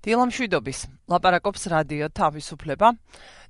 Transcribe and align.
დილამშვიდობის. 0.00 0.78
ლაპარაკობს 1.10 1.66
რადიო 1.72 2.06
თავისუფლება 2.14 2.88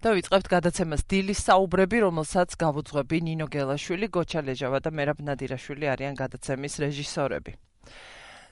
და 0.03 0.13
ვიწყებთ 0.17 0.47
გადაცემას 0.55 1.05
დილის 1.13 1.43
საუბრები 1.47 1.99
რომელსაც 2.07 2.57
გავუძღვები 2.63 3.19
ნინო 3.27 3.47
გელაშვილი 3.53 4.09
გოჩა 4.17 4.41
ლეჟავა 4.49 4.81
და 4.81 4.91
მერაბ 4.97 5.21
ნადირაშვილი 5.29 5.91
არიან 5.95 6.17
გადაცემის 6.17 6.75
რეჟისორები 6.85 7.53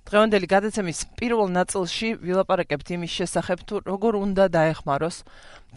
დღევანდელი 0.09 0.49
გადაცემის 0.49 1.01
პირველ 1.21 1.51
ნაწილში 1.53 2.09
ვილაპარაკებთ 2.25 2.93
იმის 2.97 3.13
შესახებ 3.13 3.65
თუ 3.69 3.81
როგორ 3.85 4.17
უნდა 4.17 4.45
დაეხმაროს 4.57 5.17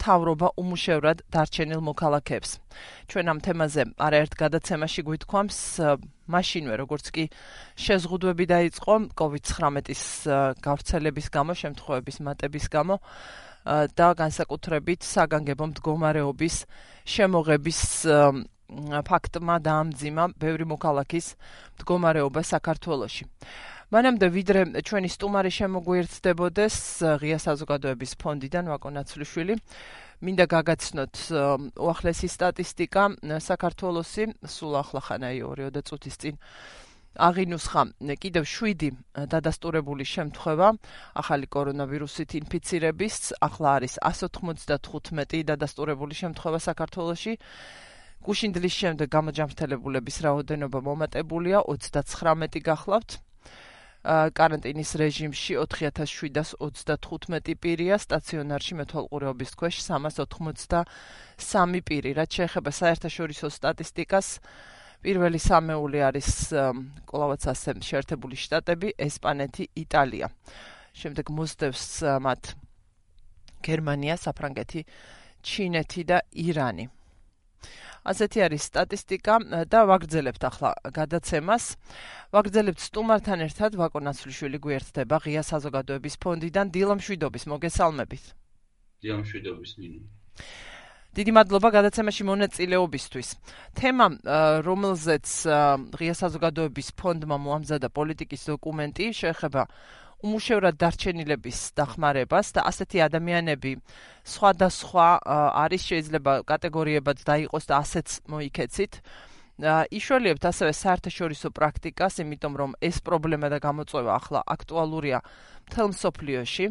თავრობა 0.00 0.48
უმუშევრად 0.56 1.18
დარჩენილ 1.28 1.80
მოქალაქეებს. 1.84 2.50
ჩვენ 3.12 3.26
ამ 3.28 3.38
თემაზე 3.44 3.82
არაერთ 4.00 4.32
გადაცემაში 4.40 5.00
გვითქვამს 5.04 5.58
მაშინვე 6.32 6.74
როგორც 6.80 7.06
კი 7.12 7.24
შეზღუდვები 7.76 8.44
დაიწყო 8.48 8.94
COVID-19-ის 9.20 10.02
გავრცელების 10.64 11.26
გამო, 11.28 11.52
შემთხვევების 11.52 12.16
მატების 12.24 12.64
გამო 12.72 12.96
და 13.68 14.08
განსაკუთრებით 14.16 15.00
საგანგებო 15.12 15.64
მდგომარეობის 15.76 16.56
შემოღების 17.04 17.80
ფაქტმა 19.04 19.54
დაამძიმა 19.60 20.24
ბევრი 20.40 20.64
მოქალაქის 20.72 21.26
მდგომარეობა 21.76 22.40
საქართველოში. 22.40 23.24
მანამდე 23.92 24.28
ვიდრე 24.32 24.60
ჩვენი 24.88 25.08
სტუმარი 25.12 25.50
შემოგვიერთდებოდეს 25.52 26.76
ღია 27.20 27.36
საზოგადოების 27.44 28.12
ფონდიდან 28.22 28.70
ვაკონაცლიშვილი 28.72 29.54
მინდა 30.24 30.44
გაგაცნოთ 30.48 31.16
უახლესი 31.76 32.28
სტატისტიკა. 32.32 33.02
საქართველოსი 33.36 34.24
სულ 34.48 34.72
ახლახანაი 34.80 35.42
2 35.44 35.82
წუთის 35.84 36.16
წინ 36.24 36.38
აღინუსხა. 37.20 37.82
კიდევ 38.16 38.44
7 38.48 38.96
დადასტურებული 39.28 40.04
შემთხვევა. 40.08 40.68
ახალი 41.12 41.46
კორონავირუსით 41.52 42.30
ინფიცირების 42.40 43.36
ახლა 43.44 43.68
არის 43.76 44.00
195 44.00 45.44
დადასტურებული 45.44 46.14
შემთხვევა 46.16 46.58
საქართველოში 46.64 47.32
გუშინდლის 48.24 48.74
შემდეგ 48.80 49.08
გამოჯამრთელებულების 49.16 50.16
რაოდენობა 50.24 50.78
მომატებულია 50.80 51.58
39 51.68 52.64
გახლავთ 52.64 53.20
კარანტინის 54.02 54.98
რეჟიმში 54.98 55.54
4735 55.62 57.54
პირია, 57.54 57.94
სტაციონარში 58.02 58.74
მეთვალყურეობის 58.82 59.54
ქვეშ 59.54 59.78
383 59.86 61.80
პირი. 61.86 62.10
რაც 62.18 62.30
შეეხება 62.34 62.70
საერთაშორისო 62.74 63.46
სტატისტიკას, 63.46 64.28
პირველი 65.02 65.38
სამეული 65.38 65.98
არის 66.02 66.50
კოლავაც 67.06 67.42
ასე 67.54 67.78
შეერთებული 67.78 68.34
შტატები, 68.38 68.98
ესპანეთი, 68.98 69.70
იტალია. 69.74 70.26
შემდეგ 70.92 71.30
მოსდევს 71.32 72.04
მათ 72.20 72.42
გერმანია, 73.64 74.18
საფრანგეთი, 74.18 74.84
ჩინეთი 75.40 76.02
და 76.04 76.18
ირანი. 76.36 76.90
ასეთი 78.02 78.38
არის 78.46 78.62
სტატისტიკა 78.70 79.34
და 79.70 79.80
ვაგრძელებთ 79.86 80.42
ახლა 80.50 80.70
გადაცემას. 80.90 81.64
ვაგრძელებთ 82.34 82.80
სტუმართან 82.82 83.38
ერთად 83.46 83.78
ვაკონაცვლიშვილი 83.78 84.58
გვერდდება 84.58 85.16
ღია 85.22 85.42
საზოგადოების 85.46 86.14
ფონდიდან 86.18 86.66
დილამშვიდობის 86.74 87.44
მოგესალმებით. 87.52 88.24
დილამშვიდობის 89.02 89.72
ნინო. 89.78 90.00
დიდი 91.12 91.32
მადლობა 91.36 91.68
გადაცემაში 91.76 92.24
მონაწილეობისთვის. 92.24 93.28
თემა, 93.76 94.06
რომელზეც 94.64 95.26
ღია 95.92 96.14
საზოგადოების 96.16 96.88
ფონდმა 96.96 97.36
მოამზადა 97.36 97.88
პოლიტიკის 97.92 98.42
დოკუმენტი, 98.48 99.04
შეეხება 99.12 99.62
უმუშევრად 100.22 100.78
დარჩენილების 100.78 101.58
დახმარებას 101.78 102.54
და 102.54 102.64
ასეთი 102.70 102.98
ადამიანები 103.08 103.72
სხვადასხვა 104.22 105.06
არის 105.66 105.82
შეიძლება 105.90 106.32
კატეგორიებად 106.46 107.26
დაიყოს 107.26 107.64
და 107.66 107.74
ასეც 107.82 108.08
მოიქეცით. 108.30 108.92
იშველიებთ 109.98 110.44
ასევე 110.48 110.72
საერთაშორისო 110.74 111.48
პრაქტიკას, 111.54 112.22
იმიტომ 112.22 112.54
რომ 112.60 112.70
ეს 112.82 113.02
პრობლემა 113.02 113.50
და 113.52 113.58
გამოწვევა 113.62 114.12
ახლა 114.14 114.40
აქტუალურია 114.46 115.18
მთელ 115.66 115.86
მსოფლიოში. 115.94 116.66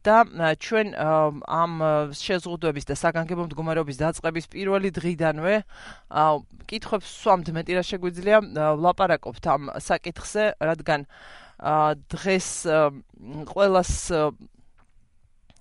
და 0.00 0.24
ჩვენ 0.56 0.96
ამ 1.44 1.72
შეზღუდვების 2.16 2.88
და 2.88 2.94
საგანგებო 2.96 3.44
მდგომარეობის 3.48 4.00
დაწყების 4.00 4.46
პირველი 4.48 4.90
დღიდანვე 4.96 5.54
კითხებს 6.70 7.08
სვამთ 7.20 7.52
მეტი 7.52 7.72
რა 7.76 7.84
შეგვიძლია 7.84 8.38
ვლაპარაკობთ 8.80 9.44
ამ 9.52 9.62
საკითხზე, 9.76 10.44
რადგან 10.56 11.04
დღეს 11.60 12.48
ყოველას 13.52 13.92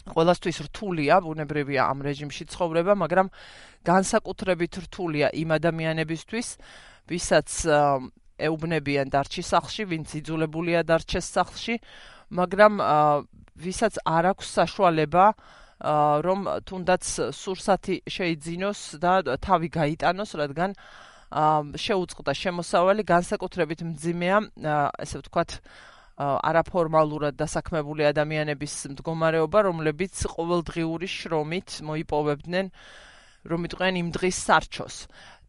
ყოველასთვის 0.10 0.58
რთულია, 0.70 1.20
ბუნებრივია 1.22 1.86
ამ 1.86 2.00
რეჟიმში 2.02 2.46
ცხოვრება, 2.50 2.94
მაგრამ 2.98 3.28
განსაკუთრებით 3.86 4.74
რთულია 4.90 5.28
იმ 5.38 5.50
ადამიანებისთვის, 5.60 6.48
ვისაც 7.10 7.50
ეუბნებიან 8.40 9.08
დარჩის 9.14 9.48
სახლში, 9.54 9.84
ვინც 9.92 10.08
იძულებულია 10.24 10.82
დარჩეს 10.88 11.26
სახლში, 11.30 11.76
მაგრამ 12.32 12.74
ვისაც 13.60 14.00
არ 14.08 14.26
აქვს 14.34 14.48
საშუალება 14.60 15.26
რომ 16.26 16.40
თუნდაც 16.68 17.04
სურსათი 17.32 17.96
შეიძინოს 18.04 18.80
და 19.00 19.14
თავი 19.40 19.70
გაიტანოს, 19.72 20.32
რადგან 20.36 20.76
შეუწყდა 21.30 22.32
შემოსავალი 22.34 23.04
განსაკუთრებით 23.06 23.80
მძიმეა, 23.86 24.38
ესე 25.06 25.22
ვთქვათ, 25.22 25.50
არაფორმალურად 26.20 27.38
დასაქმებული 27.40 28.04
ადამიანების 28.12 28.74
მდგომარეობა, 28.92 29.60
რომლებიც 29.70 30.16
ყოველდღიური 30.36 31.08
შრომით 31.08 31.80
მოიპოვებდნენ 31.80 32.66
რომ 33.50 33.60
იტყვიან 33.70 33.96
იმ 34.04 34.08
დღის 34.20 34.38
სარჩოს. 34.48 34.98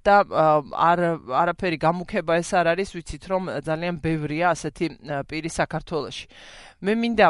და 0.01 0.25
არ 0.73 1.01
არაფერი 1.29 1.77
გამუქება 1.77 2.41
ეს 2.41 2.51
არ 2.57 2.73
არის, 2.73 2.89
ვიცით 2.97 3.25
რომ 3.29 3.43
ძალიან 3.61 4.01
ბევრია 4.01 4.57
ასეთი 4.57 4.87
პირი 5.29 5.51
საქართველოში. 5.53 6.25
მე 6.81 6.93
მინდა 6.97 7.29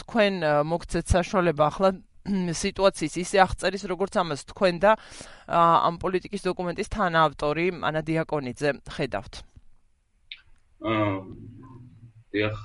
თქვენ 0.00 0.32
მოგცეთ 0.72 1.04
საშუალება 1.04 1.64
ახლა 1.68 1.88
სიტუაციის 2.28 3.14
ისე 3.24 3.40
აღწერის 3.44 3.84
როგორც 3.92 4.18
ამას 4.22 4.44
თქვენ 4.52 4.80
და 4.84 4.92
ამ 5.48 5.98
პოლიტიკის 6.02 6.44
დოკუმენტის 6.48 6.88
თანაავტორი 6.94 7.66
ანა 7.88 8.00
დიაკონიძე 8.08 8.70
ხედავთ. 8.96 9.40
აა 10.88 11.14
დიახ, 12.32 12.56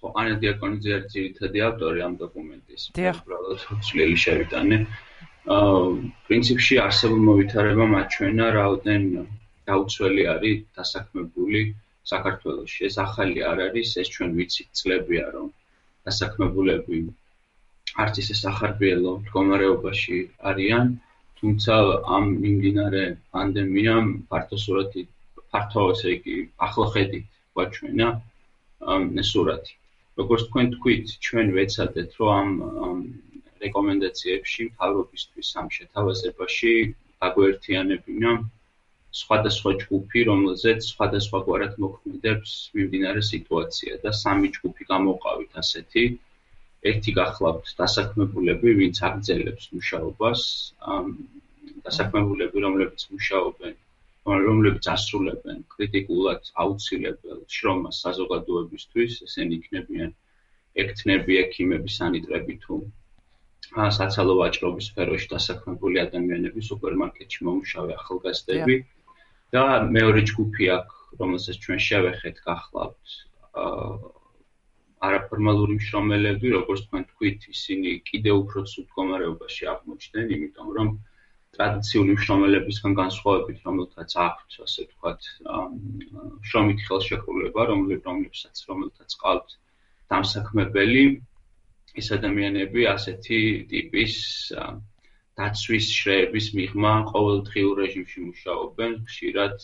ხო, 0.00 0.06
ანა 0.20 0.34
დიაკონიძე 0.42 0.90
არის 0.96 1.12
ძირითადი 1.14 1.58
ავტორი 1.68 2.00
ამ 2.08 2.14
დოკუმენტის. 2.24 2.82
უბრალოდ 2.96 3.58
ცვლილი 3.86 4.16
შევიტანე. 4.24 4.78
აა 5.52 5.86
პრინციპში 6.26 6.74
არსებულ 6.86 7.20
მოვითარება 7.28 7.84
მაჩვენა 7.94 8.46
რაოდენ 8.58 9.02
დაუცველი 9.68 10.22
არის 10.34 10.56
დასაქმებული 10.76 11.60
საქართველოში. 12.12 12.78
ეს 12.88 12.96
ახალი 13.06 13.38
არ 13.50 13.58
არის, 13.68 13.88
ეს 14.02 14.08
ჩვენ 14.14 14.30
ვიცით 14.38 14.68
წლებია 14.78 15.26
რომ 15.36 15.48
დასაქმებულები 16.06 16.96
არც 18.00 18.18
ისე 18.22 18.34
სახარბიელო 18.40 19.12
მდგომარეობაში 19.22 20.18
არიან, 20.50 20.86
თუმცა 21.40 21.74
ამ 22.16 22.24
მიმდინარე 22.42 23.04
პანდემიამ 23.34 24.08
ფართოსურად 24.30 24.94
ფართო 25.52 25.82
ესე 25.94 26.08
იგი 26.16 26.36
ახლო 26.66 26.86
ხედით 26.94 27.26
გვაჩვენა 27.56 28.08
ამ 28.94 29.02
სურათი. 29.30 29.74
როგორც 30.20 30.42
თქვენ 30.48 30.66
თქვით, 30.76 31.06
ჩვენ 31.26 31.46
ვეცადეთ, 31.56 32.10
რომ 32.22 32.48
ამ 32.86 32.98
რეკომენდაციებში 33.64 34.60
მთავრობისთვის 34.70 35.48
ამ 35.60 35.68
შეთავაზებაში 35.76 36.74
აგვერთიანებინა 37.26 38.32
სხვადასხვა 39.20 39.72
ჯგუფი, 39.82 40.20
რომელზეც 40.30 40.80
სხვადასხვა 40.92 41.38
გვარად 41.46 41.74
მოქმედებს 41.84 42.52
მიმდინარე 42.76 43.22
სიტუაცია 43.32 44.00
და 44.04 44.10
სამი 44.22 44.48
ჯგუფი 44.56 44.82
გამოყავით 44.92 45.58
ასეთი 45.62 46.04
ერთი 46.90 47.12
გახლავთ 47.18 47.68
დასაქმებულები, 47.78 48.72
ვინც 48.78 49.00
აგრძელებს 49.08 49.68
მუშაობას, 49.74 50.40
დასაქმებულები, 51.86 52.62
რომლებიც 52.64 53.04
მუშაობენ, 53.12 53.76
რომლებიც 54.46 54.88
ასრულებენ 54.94 55.62
კრიტიკულად 55.74 56.50
აუცილებელ 56.64 57.38
შრომას 57.56 58.00
საზოგადოებისთვის, 58.06 59.20
ესენი 59.28 59.58
იქნებიან 59.60 60.10
ექთნები, 60.84 61.38
ექიმები, 61.44 61.94
სანიტრები 61.98 62.58
თუ 62.66 62.80
საცალო 63.98 64.34
ვაჭრობის 64.40 64.88
სფეროში 64.92 65.28
დასაქმებული 65.32 66.00
ადამიანები, 66.02 66.64
სუპერმარკეტში 66.70 67.46
მომუშავე 67.48 67.94
ახალგაზრდები. 68.00 68.76
და 69.52 69.62
მეორე 69.94 70.20
ჯგუფი 70.28 70.64
აქ, 70.78 70.92
რომელსაც 71.20 71.56
ჩვენ 71.62 71.80
შევეხეთ 71.86 72.36
გახლავთ, 72.48 73.16
აა 73.62 74.21
არაფორმალური 75.06 75.78
მშრომელები, 75.78 76.52
როგორც 76.56 76.82
თქვენ 76.86 77.04
თქვით, 77.12 77.46
ისინი 77.54 77.92
კიდევ 78.10 78.36
უფრო 78.42 78.62
ცუდ 78.72 78.84
მდგომარეობაში 78.86 79.68
აღმოჩნდნენ, 79.72 80.28
იმიტომ 80.36 80.68
რომ 80.78 80.92
ტრადიციული 81.56 82.14
მშრომელებისგან 82.18 82.94
განსხვავებით, 83.00 83.58
რომელთაც 83.68 84.14
აქვთ, 84.26 84.50
ასე 84.66 84.86
ვთქვათ, 84.86 85.26
შრომით 86.48 86.86
ხელშეკრულება, 86.86 87.66
რომლებსაც 87.72 88.62
რომელთაც 88.70 89.18
ყავთ 89.24 89.58
დამსაქმებელი, 90.14 91.04
ეს 92.00 92.08
ადამიანები 92.16 92.88
ასეთი 92.94 93.40
ტიპის 93.74 94.16
დაცვის 95.40 95.86
შრეების 95.98 96.46
მიღმა 96.56 96.94
ყოველდღიურ 97.12 97.82
რეჟიმში 97.82 98.20
მუშაობენ, 98.30 98.98
ხშირად 99.10 99.56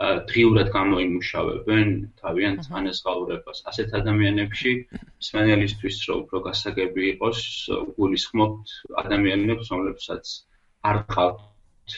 დღიურად 0.00 0.68
გამოიმუშავებენ 0.74 1.88
თავიანთ 2.20 2.68
ანაზღაურებას. 2.78 3.58
ასეთ 3.70 3.88
ადამიანებში 4.00 4.72
სპეციალისტვის 5.28 5.96
რო 6.08 6.14
უფრო 6.22 6.38
გასაგები 6.48 7.02
იყოს, 7.12 7.40
გულისხმობთ 7.98 8.72
ადამიანებს, 9.04 9.70
რომლებსაც 9.74 10.24
არ 10.90 10.98
ყავთ 11.12 11.92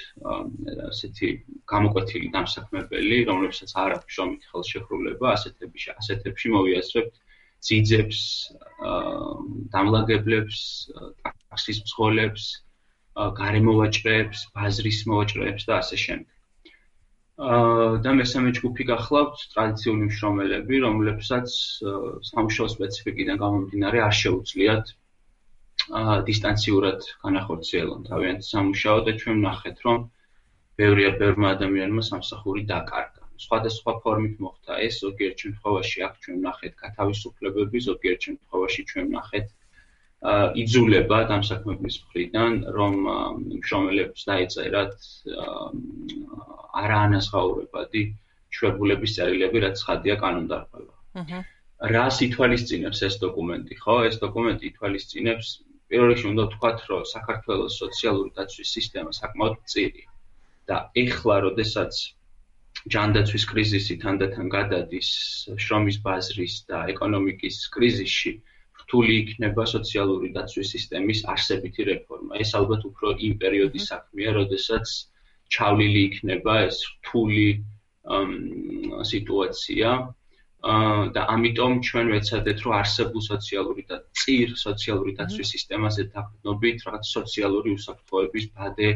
ასეთი 0.90 1.28
გამოკვეთილი 1.70 2.28
დამსაქმებელი, 2.34 3.18
რომლებსაც 3.30 3.70
არ 3.84 3.96
აქვს 3.96 4.14
შრომით 4.16 4.42
ხელშეკრულება, 4.50 5.26
ასეთებში, 5.36 5.88
ასეთებში 6.00 6.52
მოვიაზრებთ 6.56 7.14
ძიძებს, 7.64 8.20
დამლაგებლებს, 9.74 10.60
ტაქსის 11.24 11.78
მსხოლებს, 11.86 12.44
გარემოვაჭრეებს, 13.40 14.38
ბაზრის 14.58 15.00
მოვაჭრეებს 15.08 15.70
და 15.70 15.78
ასე 15.80 15.96
შემდეგ. 16.04 16.33
აა 17.34 17.86
და 18.06 18.10
მესამე 18.14 18.50
ჯგუფი 18.56 18.84
გახლავთ 18.88 19.40
ტრადიციული 19.54 20.04
მშრომელები, 20.08 20.78
რომლებსაც 20.84 21.54
სამშობლო 22.28 22.68
სპეციფიკიდან 22.74 23.40
გამომდინარე 23.40 24.02
არ 24.06 24.14
შეუძლიათ 24.18 24.92
აა 26.00 26.14
დისტანციურად 26.28 27.08
განახორციელონ 27.24 28.06
თავიანთი 28.10 28.46
სამუშაო 28.50 29.02
და 29.08 29.16
ჩვენ 29.24 29.42
ნახეთ, 29.48 29.82
რომ 29.88 29.98
ბევრი 30.78 31.10
ბევრი 31.10 31.50
ადამიანმა 31.50 32.02
სამსახური 32.10 32.62
დაკარგა. 32.70 33.22
სხვადასხვა 33.42 33.92
ფორმით 34.04 34.38
მოხდა 34.46 34.78
ეს, 34.86 35.02
ზოგიერთ 35.02 35.44
შემთხვევაში 35.44 36.06
აქ 36.06 36.14
ჩვენ 36.24 36.38
ნახეთ 36.46 36.74
გათავისუფლებები, 36.82 37.78
ზოგიერთ 37.90 38.20
შემთხვევაში 38.28 38.82
ჩვენ 38.90 39.06
ნახეთ 39.18 39.46
იძულება 40.24 41.18
დამსაქმებლის 41.28 41.96
მხრიდან, 42.04 42.52
რომ 42.76 42.94
მშრომელებს 43.60 44.24
დაეწერათ 44.28 44.94
არაანაზღაურებადი 46.84 48.02
შვებულების 48.54 49.16
წერილები, 49.18 49.62
რაც 49.66 49.82
ხადია 49.88 50.16
კანონდარღვევა. 50.22 50.94
აჰა. 51.22 51.40
რას 51.94 52.16
ითვალისწინებს 52.24 53.00
ეს 53.08 53.14
დოკუმენტი, 53.20 53.74
ხო? 53.84 53.96
ეს 54.08 54.16
დოკუმენტი 54.24 54.64
ითვალისწინებს 54.70 55.48
პირველ 55.92 56.08
რიგში 56.10 56.26
უნდა 56.32 56.44
ვთქვათ, 56.48 56.78
რომ 56.90 57.02
საქართველოს 57.12 57.78
სოციალური 57.82 58.30
დაცვის 58.38 58.74
სისტემა 58.76 59.10
საკმაოდ 59.20 59.54
მწირია 59.60 60.08
და 60.70 60.76
ეხლა, 61.02 61.36
როდესაც 61.46 61.92
ჯანდაცვის 62.94 63.44
კრიზისი 63.50 63.94
თანდათან 64.04 64.48
გადადის 64.56 65.10
შრომის 65.64 65.98
ბაზრის 66.06 66.54
და 66.70 66.80
ეკონომიკის 66.94 67.56
კრიზისში, 67.76 68.32
რთული 68.84 69.12
იქნება 69.24 69.64
სოციალური 69.74 70.28
დაცვის 70.36 70.70
სისტემის 70.76 71.20
არსებითი 71.34 71.86
რეფორმა. 71.90 72.32
ეს 72.44 72.50
ალბათ 72.58 72.82
უფრო 72.90 73.16
იმ 73.28 73.34
პერიოდის 73.42 73.88
საქმეა, 73.92 74.30
როდესაც 74.40 74.86
ჩავლილი 75.54 76.00
იქნება 76.08 76.54
ეს 76.68 76.78
რთული 76.90 77.48
სიტუაცია. 79.12 79.88
და 81.14 81.22
ამიტომ 81.28 81.72
ჩვენ 81.86 82.06
ვეცადეთ, 82.12 82.58
რომ 82.64 82.72
არსებულ 82.80 83.22
სოციალური 83.24 83.82
და 83.88 83.96
წիր 84.20 84.54
სოციალური 84.56 85.12
დაცვის 85.18 85.50
სისტემაზე 85.54 86.02
დაგვდნობით 86.14 86.86
რაღაც 86.86 87.04
სოციალური 87.16 87.74
უსაფრთხოების 87.76 88.46
ბადე 88.56 88.88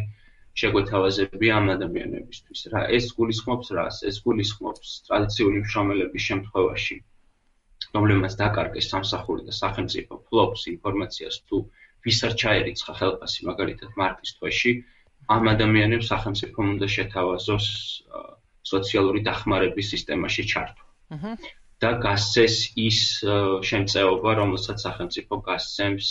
შეგვეთავაზებია 0.61 1.52
ამ 1.61 1.67
ადამიანებისთვის. 1.76 2.61
რა 2.73 2.81
ეს 2.96 3.12
გულისხმობს 3.19 3.69
რას? 3.76 3.96
ეს 4.08 4.17
გულისხმობს 4.25 4.88
ტრადიციული 5.08 5.58
მშრომელების 5.67 6.23
შემთხვევაში 6.31 6.96
რომლებმაც 7.96 8.37
დაკარგეს 8.43 8.90
სამსახური 8.93 9.46
და 9.49 9.55
სახელმწიფო 9.56 10.20
ფლობს 10.29 10.67
ინფორმაციას 10.75 11.37
თუ 11.49 11.56
ვის 12.06 12.19
არ 12.29 12.35
ჩაერიცხა 12.43 12.93
ხელფასი 13.00 13.46
მაგალითად 13.50 13.90
მარტის 14.00 14.35
თვეში 14.38 14.73
ამ 15.37 15.49
ადამიანებს 15.55 16.11
სახელმწიფო 16.12 16.58
უნდა 16.73 16.87
შეთავაზოს 16.96 17.67
სოციალური 18.73 19.20
დახმარების 19.29 19.90
სისტემაში 19.94 20.44
ჩართვა. 20.52 20.85
და 21.82 21.90
გასცეს 22.02 22.55
ის 22.75 22.99
შემწეობა, 23.69 24.31
რომელსაც 24.40 24.79
სახელმწიფო 24.87 25.35
გასცემს 25.49 26.08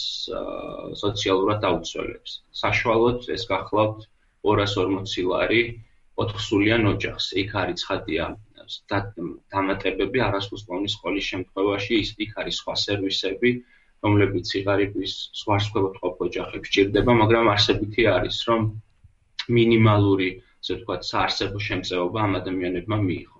სოციალურად 1.02 1.60
დაუცველებს. 1.66 2.32
საშუალოდ 2.62 3.28
ეს 3.36 3.44
გახლავთ 3.52 4.08
240 4.48 5.28
ლარი 5.32 5.62
4 6.16 6.46
სულიან 6.48 6.88
ოჯახს. 6.94 7.26
იქ 7.44 7.52
არის 7.62 7.84
ხადია 7.88 8.26
დამატებები 8.94 10.24
არასდროს 10.28 10.66
პოვნის 10.70 10.98
სკოლის 10.98 11.30
შემთხვევაში 11.34 12.02
ის 12.04 12.10
იქ 12.26 12.34
არის 12.44 12.60
სხვა 12.64 12.76
სერვისები 12.84 13.52
რომლებიც 14.06 14.48
იღარიბის 14.62 15.14
სხვადასხვა 15.42 15.86
ყოფ 16.02 16.26
ოჯახებს 16.28 16.74
ჭირდება 16.76 17.18
მაგრამ 17.22 17.54
არსებითი 17.54 18.12
არის 18.18 18.38
რომ 18.50 18.68
მინიმალური 19.58 20.30
ასე 20.68 20.76
ვთქვათ 20.78 21.06
საარსებო 21.08 21.60
შემწეობა 21.66 22.24
ამ 22.28 22.34
ადამიანებმა 22.38 22.98
მიიღო. 23.08 23.40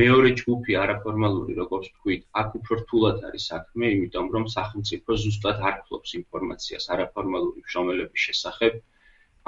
მეორე 0.00 0.30
ჯგუფი 0.40 0.74
არაფორმალური 0.80 1.54
როგორც 1.58 1.86
ვთქვით 1.92 2.26
აქ 2.40 2.56
უფრო 2.58 2.78
რთულად 2.80 3.22
არის 3.28 3.46
საქმე 3.52 3.90
იმიტომ 3.96 4.26
რომ 4.34 4.44
სახელმწიფო 4.54 5.16
ზუსტად 5.22 5.62
არ 5.70 5.78
ფლობს 5.86 6.14
ინფორმაციას 6.20 6.88
არაფორმალური 6.96 7.64
მშრომელების 7.64 8.24
შესახებ 8.26 8.80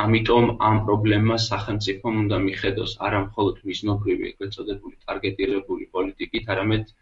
ამიტომ 0.03 0.45
ამ 0.67 0.77
პრობლემას 0.87 1.47
სახელმწიფომ 1.51 2.19
უნდა 2.23 2.37
მიხედოს 2.43 2.93
არა 3.07 3.21
მხოლოდ 3.23 3.57
მიზნობრივი 3.71 4.29
ეგრეთ 4.29 4.53
წოდებული 4.57 4.95
ტარგეტირებული 5.07 5.89
პოლიტიკით, 5.97 6.45
არამედ 6.55 6.93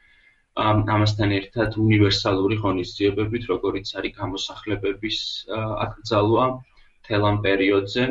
ამასთან 0.95 1.35
ერთად 1.39 1.77
უნივერსალური 1.83 2.57
ღონისძიებებით, 2.63 3.45
როგორიც 3.53 3.93
არის 4.01 4.17
გამოსახლებების 4.21 5.19
აკრძალვა 5.59 6.47
თელამ 7.11 7.43
პერიოდზე, 7.49 8.07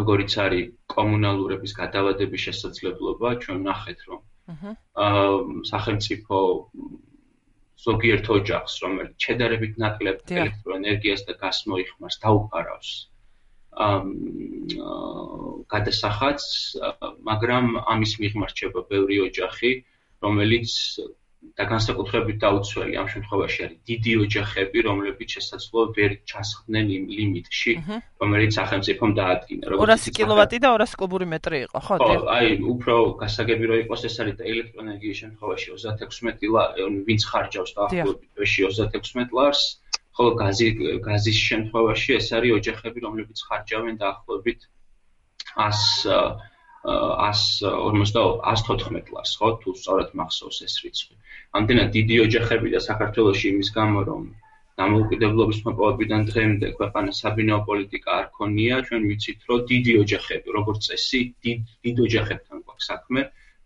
როგორიც 0.00 0.36
არის 0.46 0.74
კომუნალურების 0.96 1.78
გადავადების 1.78 2.44
შესაძლებლობა, 2.48 3.34
ჩვენ 3.46 3.64
ნახეთ, 3.70 4.04
რომ 4.10 4.20
აა 5.06 5.24
სახელმწიფო 5.70 6.44
ზოგიერთ 7.86 8.26
ოჯახს, 8.40 8.74
რომელიც 8.82 9.30
შედარებით 9.30 9.82
ნაკლებ 9.86 10.36
ელექტროენერგიას 10.42 11.26
და 11.30 11.42
გაზს 11.44 11.68
მოიხმარს, 11.70 12.22
დაუყარავს 12.26 12.94
გადასახადს, 15.74 16.46
მაგრამ 17.30 17.64
ამის 17.94 18.12
მიღმა 18.22 18.46
რჩება 18.52 18.80
ბევრი 18.90 19.16
ოჯახი, 19.28 19.70
რომელიც 20.24 20.70
და 21.54 21.64
განსაკუთრებით 21.70 22.38
დაუცველი 22.42 22.96
ამ 22.98 23.08
შემთხვევაში 23.12 23.60
არის 23.64 23.78
დიდი 23.90 24.12
ოჯახები, 24.24 24.78
რომლებიც 24.88 25.28
შესაძლოა 25.36 25.84
ვერ 25.98 26.12
ჩასხდნენ 26.30 26.86
იმ 26.96 27.04
ლიმიტში, 27.18 27.72
რომელიც 28.22 28.50
სახელმწიფომ 28.58 29.10
დაადგინა. 29.20 29.64
200 29.76 30.14
კილოვატი 30.18 30.58
და 30.64 30.68
200 30.74 30.96
კუბური 30.98 31.26
მეტრი 31.34 31.58
იყო, 31.68 31.78
ხო? 31.84 31.94
ხო, 32.00 32.16
აი, 32.36 32.48
უფრო 32.74 32.94
გასაგები 33.22 33.64
რო 33.70 33.76
იყოს 33.84 34.02
ეს 34.08 34.16
არის 34.24 34.34
და 34.40 34.44
ელექტროენერგიის 34.52 35.18
შემთხვევაში 35.22 35.66
36 35.76 36.48
ლარი, 36.54 36.88
ვინც 37.08 37.22
ხარჯავს 37.30 37.70
დაახლოებით 37.76 38.30
36 38.40 39.36
ლარს, 39.36 39.62
ხოლო 40.16 40.30
გაზი 40.40 40.66
გაზის 41.06 41.38
შემთხვევაში 41.50 42.16
ეს 42.18 42.28
არის 42.38 42.56
ოჯახები, 42.58 43.04
რომლებიც 43.06 43.38
ხარჯავენ 43.48 43.94
დაახლოებით 44.02 44.66
100 45.54 46.18
150 46.84 49.12
ლარს, 49.14 49.32
ხო, 49.40 49.48
თუ 49.60 49.70
სწორად 49.80 50.10
მახსოვს 50.20 50.58
ეს 50.66 50.74
რიცხვი. 50.84 51.14
ამდენად 51.56 51.88
დიდი 51.96 52.16
ოჯახები 52.26 52.68
და 52.74 52.80
საქართველოსი 52.86 53.46
იმის 53.52 53.68
გამო, 53.78 54.00
რომ 54.08 54.22
დამოუკიდებლობის 54.80 55.58
მოპოვებიდან 55.66 56.22
დღემდე 56.30 56.66
ქვეყანა 56.78 57.10
საბინაო 57.20 57.60
პოლიტიკა 57.70 58.10
არ 58.20 58.26
ქონია, 58.36 58.76
ჩვენ 58.86 59.02
ვიცით, 59.10 59.38
რომ 59.48 59.60
დიდი 59.72 59.92
ოჯახები, 60.02 60.48
როგორც 60.58 60.80
წესი, 60.88 61.20
დიდ 61.46 61.58
დიდ 61.84 61.96
ოჯახებთან 62.06 62.56
გვაქვს 62.66 62.88
საქმე, 62.90 63.20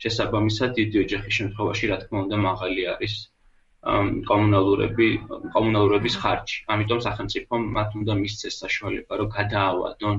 შესაბამისად 0.05 0.71
დიდი 0.78 0.97
ოჯახის 1.05 1.35
შემთხვევაში, 1.38 1.85
რა 1.90 1.99
თქმა 2.05 2.19
უნდა, 2.25 2.37
მაღალი 2.49 2.83
არის 2.95 3.14
კომუნალურები 4.28 5.08
კომუნალურების 5.54 6.14
ხარჯი. 6.23 6.56
ამიტომ 6.75 7.00
სახელმწიფომ 7.06 7.66
მათ 7.76 7.90
უნდა 8.00 8.14
მისცეს 8.23 8.54
საშუალება, 8.62 9.18
რომ 9.20 9.28
გადაავადონ 9.38 10.16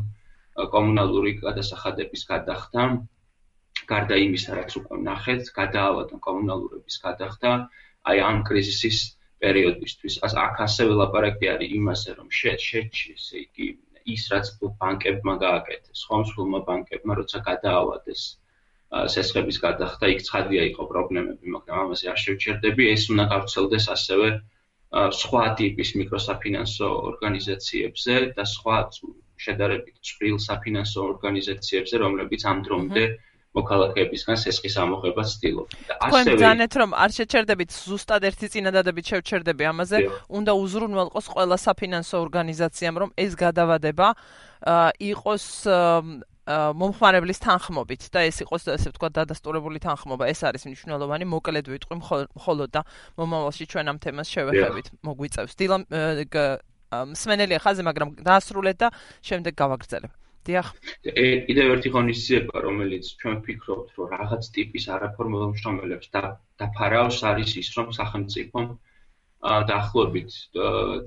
კომუნალური 0.76 1.32
გადასახადების 1.44 2.24
გადახდა. 2.32 2.86
გარდა 3.90 4.16
იმისა, 4.26 4.52
რაც 4.60 4.72
უკვე 4.80 4.96
ნახეთ, 5.10 5.52
გადაავადონ 5.60 6.20
კომუნალურების 6.28 6.96
გადახდა 7.06 7.50
აი 8.10 8.18
ამ 8.30 8.38
კრიზისის 8.48 8.98
პერიოდისთვის. 9.44 10.14
აქ 10.46 10.56
ასევე 10.68 10.92
ლაპარაკი 11.02 11.46
არის 11.54 11.70
იმაზე, 11.80 12.10
რომ 12.20 12.28
შეჩი 12.40 12.80
ესე 13.16 13.36
იგი 13.46 13.68
ის 14.16 14.24
რაც 14.34 14.46
ბანკებმა 14.82 15.34
გააკეთეს, 15.46 16.00
ხომ 16.10 16.24
სულმა 16.32 16.60
ბანკებმა 16.70 17.14
როცა 17.22 17.40
გადაავადეს 17.50 18.22
სესხების 18.90 19.58
გადახდა 19.62 20.10
იქ 20.14 20.24
ცხადია 20.26 20.64
იყო 20.74 20.84
პრობლემები, 20.90 21.46
მაგრამ 21.56 21.78
ამაზე 21.86 22.10
არ 22.10 22.20
შევჩერდები, 22.26 22.84
ეს 22.90 23.04
უნდა 23.14 23.26
გავრცელდეს 23.34 23.86
ასევე 23.96 24.28
სხვა 25.14 25.44
ტიპის 25.62 25.90
მიკროსაფინანსო 26.02 26.88
ორგანიზაციებზე 27.14 28.16
და 28.34 28.44
სხვა 28.50 28.78
შედარებით 29.40 29.96
წვრილ 30.02 30.38
საფინანსო 30.42 31.00
ორგანიზაციებზე, 31.14 31.96
რომლებიც 32.02 32.42
ამ 32.50 32.64
დრომდე 32.66 33.04
მოქალაქეებისგან 33.54 34.38
სესხის 34.38 34.76
ამოღება 34.82 35.24
ცდილობ. 35.26 35.68
და 35.90 35.94
ასევე 36.06 36.34
ძანეთ 36.42 36.74
რომ 36.82 36.92
არ 36.94 37.10
შეჩერდებით 37.18 37.70
ზუსტად 37.74 38.22
ერთი 38.30 38.48
წინადადებით 38.54 39.06
შევჩერდები 39.10 39.64
ამაზე, 39.70 39.98
უნდა 40.38 40.52
უზრუნველყოს 40.64 41.26
ყველა 41.34 41.58
საფინანსო 41.66 42.16
ორგანიზაციამ 42.26 42.96
რომ 43.02 43.10
ეს 43.18 43.34
გადავადება 43.34 44.08
იყოს 45.14 45.46
მომხმარებლის 46.50 47.40
თანხმობით 47.46 48.10
და 48.10 48.26
ეს 48.26 48.42
იყოს 48.42 48.64
ესე 48.74 48.90
ვთქვათ 48.90 49.14
დადასტურებული 49.22 49.78
თანხმობა. 49.86 50.24
ეს 50.34 50.42
არის 50.50 50.66
მნიშვნელოვანი, 50.66 51.26
მოკლედ 51.30 51.66
ვიტყვი 51.70 51.96
მხოლოდ 52.34 52.70
და 52.74 52.82
მომავალში 53.22 53.66
ჩვენ 53.70 53.86
ამ 53.94 53.98
თემას 54.02 54.28
შევეხებით. 54.34 54.88
მოგვიწევს. 55.06 55.54
დილა 55.54 55.78
მსმენელია 56.90 57.60
ხაზე, 57.62 57.82
მაგრამ 57.86 58.10
დაასრულეთ 58.26 58.78
და 58.82 58.88
შემდეგ 59.22 59.54
გავაგრძელებ. 59.54 60.12
დიახ. 60.50 60.68
კიდევ 61.46 61.66
ერთი 61.76 61.90
ღონისძიება, 61.94 62.56
რომელიც 62.66 63.06
ჩვენ 63.22 63.36
ვფიქრობთ, 63.44 63.88
რომ 64.00 64.08
რაღაც 64.10 64.44
ტიპის 64.56 64.86
არაფორმალურ 64.96 65.50
მშრომელებს 65.54 66.08
და 66.16 66.22
დაფარავს 66.58 67.20
არის 67.30 67.52
ის, 67.62 67.70
რომ 67.78 67.94
სახელმწიფო 67.94 68.58
დაახლოებით 69.40 70.32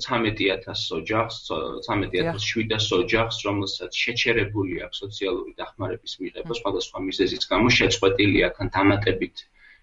13000 0.00 0.92
ოჯახს, 0.96 1.36
13700 1.84 2.92
ოჯახს, 3.04 3.36
რომელსაც 3.44 3.92
შეჩერებული 3.92 4.80
აქვს 4.88 5.02
სოციალური 5.04 5.52
დახმარების 5.60 6.12
მიღება 6.20 6.52
სხვადასხვა 6.56 6.98
მიზეზის 7.08 7.44
გამო, 7.52 7.68
შეწყვეტილი 7.68 8.38
აქან 8.48 8.72
დამატებით 8.72 9.36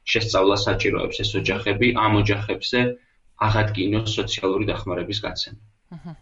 შესწავლა 0.10 0.56
საჭიროებს 0.66 1.18
ეს 1.22 1.32
ოჯახები, 1.42 1.88
ამ 1.94 2.14
ოჯახებზე 2.26 2.80
აღადგინოს 3.38 4.10
სოციალური 4.18 4.66
დახმარების 4.66 5.20
გაცემა. 5.22 5.62
აჰა. 5.94 6.14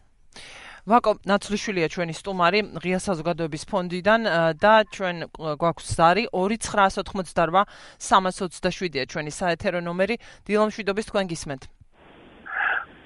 ვაკო 0.87 1.11
ნაცვლიშვილია 1.27 1.87
ჩვენი 1.91 2.13
სტუმარი 2.15 2.59
ღია 2.79 2.99
საზოგადოების 3.03 3.63
ფონდიდან 3.67 4.21
და 4.55 4.73
ჩვენ 4.87 5.17
გვაქვს 5.35 5.87
ზარი 5.99 6.23
2988 6.31 7.67
327-ია 7.99 9.03
ჩვენი 9.11 9.31
საეთერო 9.35 9.83
ნომერი 9.83 10.15
დილომშვიდობის 10.47 11.11
თქვენ 11.11 11.27
გისმენთ 11.27 11.63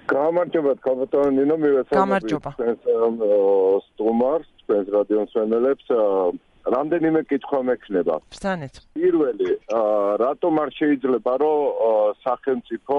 გამარჯობა 0.10 0.74
კაპიტანი 0.86 1.32
ნინო 1.38 1.56
მივესალმებ 1.62 2.24
სტუმარს 3.86 4.50
ჩვენს 4.66 4.88
რადიოს 4.96 5.32
მენელებს 5.38 5.86
რამდენიმე 6.76 7.22
კითხვა 7.30 7.60
მექნება. 7.68 8.16
ბრძანეთ. 8.34 8.76
პირველი 8.98 9.50
რატომ 10.24 10.54
არ 10.64 10.70
შეიძლება 10.80 11.34
რომ 11.42 11.60
სახელმწიფო 12.26 12.98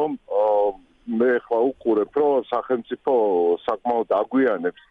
მე 1.19 1.31
ხა 1.47 1.59
უყურებ 1.71 2.13
რომ 2.23 2.43
სახელმწიფო 2.51 3.13
საკმაოდ 3.67 4.09
აგვიანებს 4.23 4.83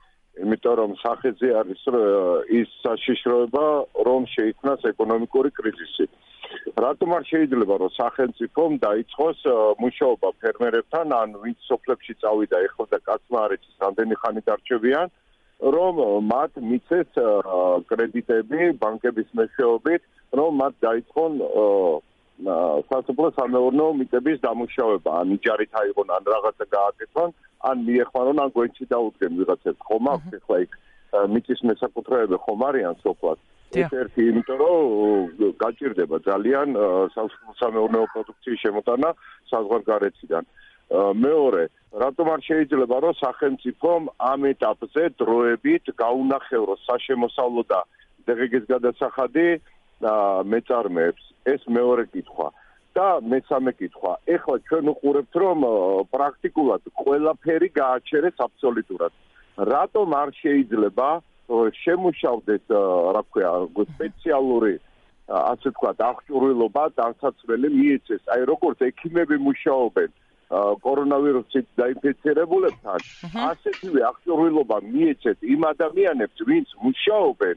იმიტომ 0.44 0.76
რომ 0.80 0.92
სახეზე 1.04 1.50
არის 1.62 1.82
ის 2.60 2.70
საშიშროება 2.84 3.66
რომ 4.08 4.22
შეიქმნას 4.36 4.82
ეკონომიკური 4.92 5.50
კრიზისი 5.60 6.06
რატომ 6.78 7.10
არ 7.18 7.24
შეიძლება 7.32 7.76
რომ 7.82 7.92
სახელმწიფომ 7.96 8.72
დაიწყოს 8.86 9.40
მუშაობა 9.84 10.30
ფერმერებთან 10.42 11.08
ან 11.22 11.36
ვინც 11.44 11.60
სოფლებში 11.68 12.14
წავიდა 12.22 12.58
ეხლა 12.68 12.86
და 12.92 13.00
კაცმა 13.08 13.40
არ 13.46 13.56
იცის 13.58 13.76
რამდენი 13.84 14.16
ხანი 14.22 14.42
დარჩებიან 14.48 15.08
რომ 15.76 15.94
მათ 16.32 16.52
მიცეს 16.70 17.12
კრედიტები 17.92 18.72
ბანკების 18.84 19.30
მეშვეობით 19.42 20.02
რომ 20.40 20.52
მათ 20.62 20.74
დაიწყონ 20.88 21.32
სასოფლო 22.42 23.30
სამეურნეო 23.38 23.90
მიწების 24.02 24.40
დამუშავება, 24.42 25.12
ან 25.22 25.34
იჯარით 25.38 25.74
აიღონ, 25.82 26.10
ან 26.18 26.24
რაღაცა 26.34 26.66
გააკეთონ, 26.74 27.30
ან 27.70 27.78
მიეხმარონ, 27.86 28.38
ან 28.42 28.50
გვენჩი 28.56 28.86
დაუდგენ 28.94 29.32
ვიღაცას 29.42 29.78
ხომ 29.86 30.10
აქვს 30.14 30.38
ახლა 30.42 30.58
იქ 30.66 30.72
მიწის 31.34 31.62
მესაკუთრეები? 31.70 32.36
ხომ 32.46 32.62
არიან 32.70 32.96
სოფლად. 33.06 33.38
ეს 33.80 33.94
ერთი, 34.02 34.22
იმიტომ 34.32 34.58
რომ 34.62 35.54
გაჭირდება 35.64 36.18
ძალიან 36.28 36.68
სამეურნეო 37.60 38.06
პროდუქციის 38.14 38.60
შემოტანა 38.66 39.10
საზღვარგარეთიდან. 39.52 40.44
მეორე, 41.26 41.64
რატომ 42.04 42.26
არ 42.36 42.42
შეიძლება 42.48 42.96
რომ 43.04 43.14
სახელმწიფომ 43.24 44.02
ამ 44.32 44.42
ეტაპზე 44.52 45.04
დროებით 45.22 45.86
გაუნახევროს 46.04 46.82
საშემოსავლო 46.88 47.64
და 47.72 47.80
დეგეგის 48.28 48.66
გადასახადი 48.74 49.48
მეწარმეებს? 50.52 51.24
ეს 51.54 51.62
მეორე 51.68 52.06
კითხვა. 52.14 52.48
და 52.92 53.24
მესამე 53.24 53.72
კითხვა. 53.80 54.14
ეხლა 54.36 54.56
ჩვენ 54.68 54.86
უყურებთ 54.94 55.34
რომ 55.42 55.60
პრაქტიკულად 56.12 56.82
ყველაფერი 57.02 57.70
გააჩერეს 57.82 58.38
აბსოლუტურად. 58.46 59.14
რატომ 59.74 60.08
არ 60.22 60.30
შეიძლება 60.42 61.08
შემუშავდეს 61.50 62.64
რა 63.16 63.24
ქვია 63.32 63.52
სპეციალური 63.96 64.76
ასე 65.32 65.70
თქვა 65.76 65.92
აღჭურვილობა 66.12 66.84
დასაცრელი 67.00 67.70
მიეცეს. 67.78 68.24
აი 68.36 68.42
როგორც 68.52 68.78
ექიმები 68.90 69.38
მუშაობენ 69.48 70.10
კორონავირუსით 70.52 71.68
დაინფექცირებულებთან 71.80 73.00
ასეთივე 73.48 74.02
აღჭურვილობა 74.12 74.78
მიეცეთ 74.92 75.38
იმ 75.56 75.62
ადამიანებს 75.72 76.44
ვინც 76.50 76.70
მუშაობენ 76.84 77.56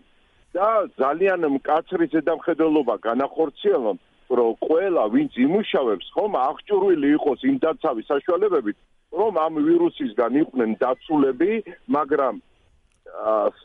და 0.54 0.68
ძალიან 1.02 1.40
მკაცრი 1.58 2.06
ზედამხედველობა 2.14 2.94
განახორციელონ 3.08 3.98
რომ 4.38 4.52
ყველა 4.66 5.04
ვინც 5.14 5.32
იმუშავებს 5.46 6.06
ხომ 6.14 6.32
აღჭურვილი 6.48 7.08
იყოს 7.18 7.40
იმ 7.50 7.56
დაცავის 7.66 8.10
საშუალებებით 8.12 8.76
რომ 9.18 9.32
ამ 9.46 9.54
ვირუსისგან 9.66 10.32
იყვნენ 10.42 10.70
დაცულები 10.84 11.52
მაგრამ 11.98 12.34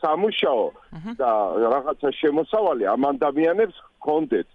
სამუშაო 0.00 0.64
და 1.20 1.30
რაღაცა 1.64 2.10
შემოსავალი 2.20 2.84
ამ 2.94 3.02
ადამიანებს 3.14 3.76
ჰქონდეთ. 3.98 4.48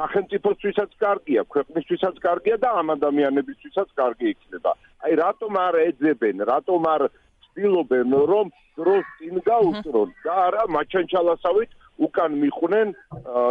სახელმწიფოსთვისაც 0.00 0.90
კარგია 1.02 1.42
ქვეყნისთვისაც 1.54 2.16
კარგია 2.24 2.56
და 2.62 2.68
ამ 2.80 2.88
ადამიანებისთვისაც 2.96 3.88
კარგი 4.00 4.26
იქნება. 4.34 4.72
აი 5.04 5.12
რატომ 5.22 5.52
არ 5.66 5.74
ეძებენ 5.88 6.36
რატომ 6.52 6.80
არ 6.94 7.02
ცდილობენ 7.44 8.08
რომ 8.32 8.46
დროს 8.78 9.04
წინ 9.18 9.36
გაუსწრონ 9.50 10.10
და 10.24 10.32
არა 10.46 10.62
მაჩანჩალასავით 10.76 11.70
უკან 12.06 12.32
მიხვნენ 12.42 12.88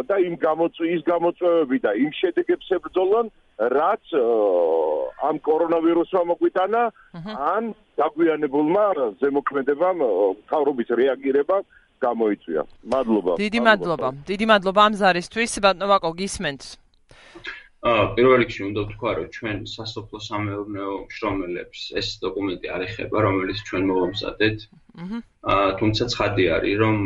და 0.09 0.15
იმ 0.27 0.35
გამოწვის 0.47 1.01
გამოწვევები 1.11 1.77
და 1.85 1.91
იმ 2.03 2.11
შედეგებს 2.21 2.67
ებრძოლონ 2.77 3.25
რაც 3.59 4.05
ამ 5.19 5.35
კორონავირუსმა 5.43 6.21
მოგვიტანა 6.31 6.81
ან 7.35 7.73
დაგვიანებულმა 7.99 8.85
ზემოქმედებამ 9.19 10.03
თავრობის 10.47 10.89
რეაგირება 10.95 11.57
გამოიწვია. 11.99 12.63
მადლობა. 12.93 13.31
დიდი 13.43 13.59
მადლობა. 13.67 14.07
დიდი 14.31 14.45
მადლობა 14.51 14.81
ამ 14.87 14.93
ზარისთვის. 15.01 15.51
ბატონო 15.59 15.87
ვაკო 15.91 16.09
გისმენთ. 16.21 16.61
აა 17.79 18.03
პირველ 18.15 18.35
რიგში 18.43 18.61
უნდა 18.69 18.81
ვთქვა, 18.87 19.11
რომ 19.17 19.27
ჩვენ 19.35 19.57
სასოფლო 19.75 20.19
სამეურნეო 20.29 20.93
შრომელებს 21.15 21.79
ეს 21.99 22.07
დოკუმენტი 22.23 22.67
არ 22.75 22.81
ეხება, 22.87 23.17
რომელიც 23.27 23.59
ჩვენ 23.67 23.83
მოვამზადეთ. 23.91 24.57
აა 25.51 25.69
თუმცა 25.79 26.03
ცხადი 26.13 26.45
არის, 26.55 26.75
რომ 26.83 26.97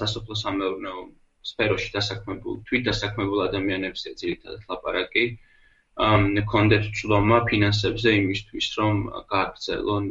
სასოფლო 0.00 0.34
სამეურნეო 0.44 0.98
სფეროში 1.44 1.90
დასაქმებულ, 1.96 2.54
თვით 2.68 2.82
დასაქმებულ 2.88 3.38
ადამიანებს 3.48 4.00
ძირითადად 4.20 4.60
ლაპარაკი 4.68 5.24
ამ 5.24 5.52
კონდეთ 5.94 6.86
წლომა 6.98 7.38
ფინანსებზე 7.50 8.10
იმისთვის, 8.20 8.66
რომ 8.78 8.96
გააგრძელონ 9.30 10.06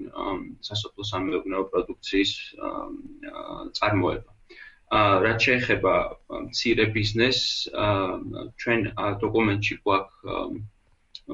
სასოფლო 0.68 1.04
სამეურნეო 1.12 1.64
პროდუქციის 1.74 2.32
წარმოება. 3.80 4.30
რაც 5.26 5.40
შეეხება 5.48 5.94
მცირე 6.48 6.86
ბიზნესს, 6.96 7.68
ჩვენ 8.64 8.80
დოკუმენტში 9.26 9.76
გვაქვს 9.84 10.72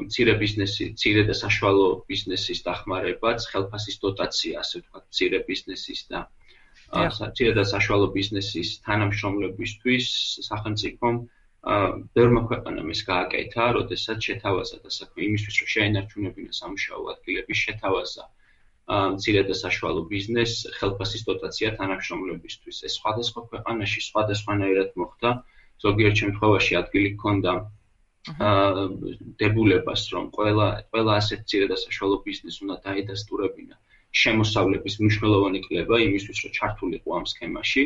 მცირე 0.05 0.33
ბიზნესი, 0.41 0.85
მცირე 0.93 1.21
და 1.29 1.35
საშუალო 1.37 1.85
ბიზნესის 2.09 2.59
დახმარებაც, 2.65 3.45
ხელფასის 3.51 3.97
დოტაცია, 4.01 4.59
ასე 4.63 4.75
ვთქვათ, 4.81 5.03
მცირე 5.09 5.39
ბიზნესის 5.49 6.01
და 6.09 6.19
მცირე 6.89 7.53
და 7.57 7.63
საშუალო 7.69 8.07
ბიზნესის 8.17 8.69
თანამშრომლებისთვის 8.85 10.05
სახელმწიფომ 10.49 11.15
ბევრმა 12.15 12.41
ქვეყანამ 12.49 12.91
ეს 12.95 13.01
გააკეთა, 13.07 13.63
როდესაც 13.77 14.27
შეთავაზა 14.27 14.77
და 14.83 14.89
საქმე 14.97 15.25
იმისთვის, 15.27 15.55
რომ 15.59 15.71
შეენარჩუნებინა 15.75 16.51
სამუშაო 16.59 17.01
ადგილების 17.13 17.63
შეთავაზა 17.67 18.23
მცირე 18.89 19.41
და 19.49 19.55
საშუალო 19.61 20.01
ბიზნეს 20.11 20.53
ხელფასის 20.79 21.25
დოტაცია 21.27 21.69
თანამშრომლებისთვის. 21.79 22.77
ეს 22.87 22.93
სხვადასხვა 22.99 23.41
ქვეყანაში 23.49 23.99
სხვადასხვანაირად 24.09 24.95
მოხდა. 25.01 25.29
ზოგიერთ 25.83 26.15
შემთხვევაში 26.21 26.73
ადგილი 26.81 27.09
ჰქონდა 27.15 27.51
აა 28.47 28.87
დებულებას, 29.39 30.01
რომ 30.13 30.25
ყველა 30.37 30.67
ყველა 30.91 31.13
ასეთ 31.21 31.39
მცირე 31.45 31.67
და 31.71 31.77
საშუალო 31.85 32.17
ბიზნეს 32.25 32.57
უნდა 32.63 32.75
დაედასტურებინა 32.87 33.75
შემოსავლების 34.23 34.95
მნიშვნელოვანი 35.03 35.59
კლება 35.67 35.95
იმისთვის, 36.07 36.37
რომ 36.43 36.51
ჩართულიყო 36.57 37.09
ამ 37.19 37.25
სქემაში 37.31 37.83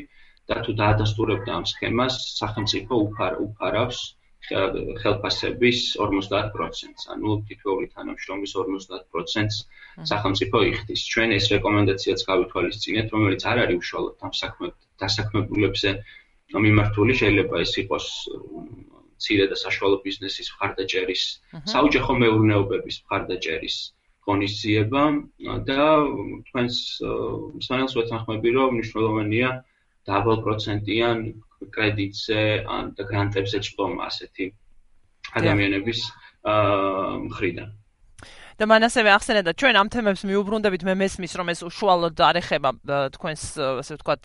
და 0.49 0.55
თუ 0.63 0.71
დაადასტურებდა 0.81 1.51
ამ 1.59 1.65
სქემას, 1.71 2.15
სახელმწიფო 2.41 2.93
უფარ 3.07 3.33
უფარავს 3.47 3.99
ხელფასების 4.43 5.79
50%-ს, 6.03 7.03
ანუ 7.13 7.29
თითოეული 7.47 7.87
თანამშრომლის 7.95 8.53
50%-ს 8.59 9.57
სახელმწიფო 10.11 10.57
იხდის. 10.71 11.01
ჩვენ 11.13 11.29
ეს 11.37 11.47
რეკომენდაციაც 11.53 12.19
გავითვალისწინეთ, 12.27 13.07
რომელიც 13.15 13.41
არ 13.51 13.57
არის 13.63 13.79
უშუალოდ 13.83 14.27
ამ 14.27 14.33
საქმე 14.41 14.67
დასაქმებულებზე 15.03 15.89
მიმართული 16.67 17.13
შეიძლება 17.21 17.55
ეს 17.63 17.73
იყოს 17.83 18.07
ცირე 19.23 19.45
და 19.51 19.55
საშუალო 19.63 19.97
ბიზნესის 20.03 20.47
მხარდაჭერის, 20.53 21.23
საოჯახო 21.71 22.13
მეურნეობების 22.23 22.95
მხარდაჭერის 23.03 23.77
ღონისძიება 24.27 25.03
და 25.69 25.83
თქვენს 26.47 26.75
მსმენელს 27.59 27.95
ვეთანხმები, 27.99 28.49
რომ 28.59 28.75
მნიშვნელოვანია 28.75 29.49
დაბალ 30.09 30.41
პროცენტიან 30.45 31.23
კრედიტზე 31.77 32.41
ან 32.77 32.91
და 32.97 33.07
გრანტებზე 33.11 33.63
ჭრომა 33.67 34.09
ასეთი 34.11 34.49
ადამიანების 35.41 36.03
აა 36.53 37.07
მხრიდან. 37.27 37.69
და 38.59 38.63
მან 38.69 38.87
ასევე 38.87 39.09
ახსენა 39.17 39.41
და 39.43 39.51
ჩვენ 39.57 39.75
ამ 39.81 39.87
თემებს 39.89 40.21
მიუბრუნდებით 40.29 40.81
მე 40.87 40.93
მესმის 41.03 41.33
რომ 41.39 41.47
ეს 41.53 41.59
უშუალოდ 41.67 42.17
არ 42.21 42.35
ეხება 42.39 42.69
თქვენს 43.17 43.43
ასე 43.81 43.93
ვთქვათ 43.97 44.23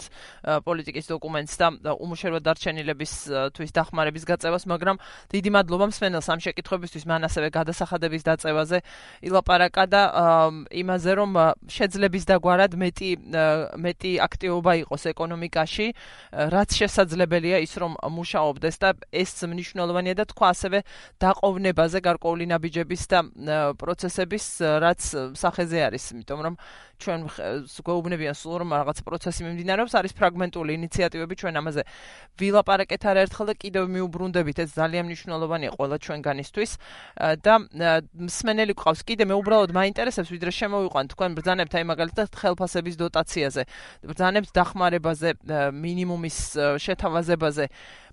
პოლიტიკის 0.68 1.06
დოკუმენტს 1.08 1.54
და 1.58 1.92
უმუშევრად 1.96 2.42
დარჩენილების 2.44 3.12
თვის 3.56 3.70
დახმარების 3.72 4.24
გაწევას 4.28 4.64
მაგრამ 4.68 4.96
დიდი 5.32 5.50
მადლობა 5.56 5.86
მსმენელს 5.90 6.28
ამ 6.28 6.40
შეკითხვებისთვის 6.44 7.04
მან 7.08 7.22
ასევე 7.28 7.48
გადასახადების 7.56 8.22
დაწევაზე. 8.28 8.78
ილაპარაკა 9.24 9.84
და 9.88 10.02
იმაზე 10.70 11.12
რომ 11.18 11.30
შეძლების 11.66 12.24
დაგვარად 12.28 12.72
მეტი 12.76 13.10
მეტი 13.80 14.12
აქტივობა 14.28 14.72
იყოს 14.84 15.02
ეკონომიკაში. 15.12 15.86
რაც 16.54 16.70
შესაძლებელია 16.80 17.58
ის 17.64 17.72
რომ 17.80 17.92
მუშაობდეს 17.96 18.76
და 18.78 18.88
ეს 19.12 19.32
მნიშვნელოვანია 19.48 20.14
და 20.20 20.24
თქვა 20.28 20.46
ასევე 20.52 20.78
დაყოვნებაზე 21.18 21.98
გარკვეული 22.04 22.44
ნაბიჯების 22.52 23.02
და 23.08 23.18
პროცესების 23.78 24.17
პროცესების 24.18 24.46
რაც 24.82 25.02
სახეზე 25.38 25.78
არის, 25.86 26.04
იმიტომ 26.12 26.40
რომ 26.42 26.54
ჩვენ 26.98 27.20
გვეუბნებიან 27.86 28.34
სულ 28.34 28.54
რომ 28.62 28.70
რაღაც 28.78 28.98
პროცესი 29.06 29.40
მიმდინარეობს, 29.46 29.92
არის 29.98 30.12
ფრაგმენტული 30.18 30.70
ინიციატივები 30.78 31.34
ჩვენ 31.38 31.54
ამაზე 31.62 31.82
ვილაპარაკეთ 32.38 33.02
არაერთხელ 33.10 33.46
და 33.48 33.54
კიდევ 33.62 33.84
მიუბრუნდებით, 33.94 34.56
ეს 34.64 34.70
ძალიან 34.78 35.04
მნიშვნელოვანია 35.08 35.70
ყველა 35.78 35.96
ჩვენგანისთვის 36.04 36.70
და 37.46 37.54
მსმენელი 38.28 38.74
ყავს. 38.78 39.00
კიდე 39.08 39.24
მე 39.30 39.34
უბრალოდ 39.38 39.70
მაინტერესებს 39.78 40.30
ვიდრე 40.34 40.50
შემოვიყვან 40.58 41.04
თქვენ 41.14 41.30
ბრძანებთ 41.38 41.72
აი 41.78 41.84
მაგალითად 41.92 42.28
ხელფასების 42.34 42.96
დოტაციაზე, 42.98 43.62
ბრძანებთ 44.10 44.50
დახმარებაზე, 44.58 45.28
მინიმუმის 45.72 46.38
შეთავაზებაზე. 46.82 47.66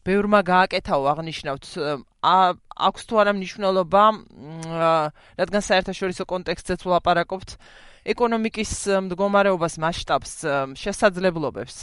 ბევრმა 0.05 0.39
გააკეთაო 0.45 1.03
აღნიშნავთ. 1.17 1.63
აქვს 2.21 3.01
თუ 3.09 3.13
არა 3.21 3.31
მნიშვნელობა 3.33 4.03
რადგან 5.41 5.61
საერთაშორისო 5.65 6.23
კონტექსტზეც 6.29 6.79
ვლაპარაკობთ 6.85 7.49
ეკონომიკის 8.05 8.71
მდგომარეობას 9.09 9.75
მასშტაბს 9.81 10.33
შესაძლებლობებს? 10.77 11.75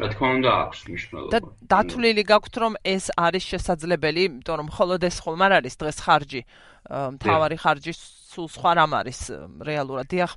რა 0.00 0.06
თქმა 0.10 0.28
უნდა 0.38 0.50
აქვს 0.64 0.80
მნიშვნელობა. 0.86 1.30
და 1.34 1.38
დათვლილი 1.70 2.22
გაქვთ 2.30 2.54
რომ 2.62 2.74
ეს 2.86 3.04
არის 3.14 3.44
შესაძლებელი 3.52 4.22
იმიტომ 4.30 4.54
რომ 4.60 4.66
მხოლოდ 4.70 5.00
ეს 5.10 5.16
ხომ 5.22 5.40
არ 5.46 5.52
არის 5.60 5.74
დღეს 5.80 5.98
ხარჯი. 6.04 6.42
მთავარი 6.90 7.56
ხარჯი 7.62 7.92
სულ 7.98 8.46
სხვა 8.54 8.70
რამ 8.78 8.92
არის 9.00 9.20
რეალურად 9.66 10.06
დიახ? 10.10 10.30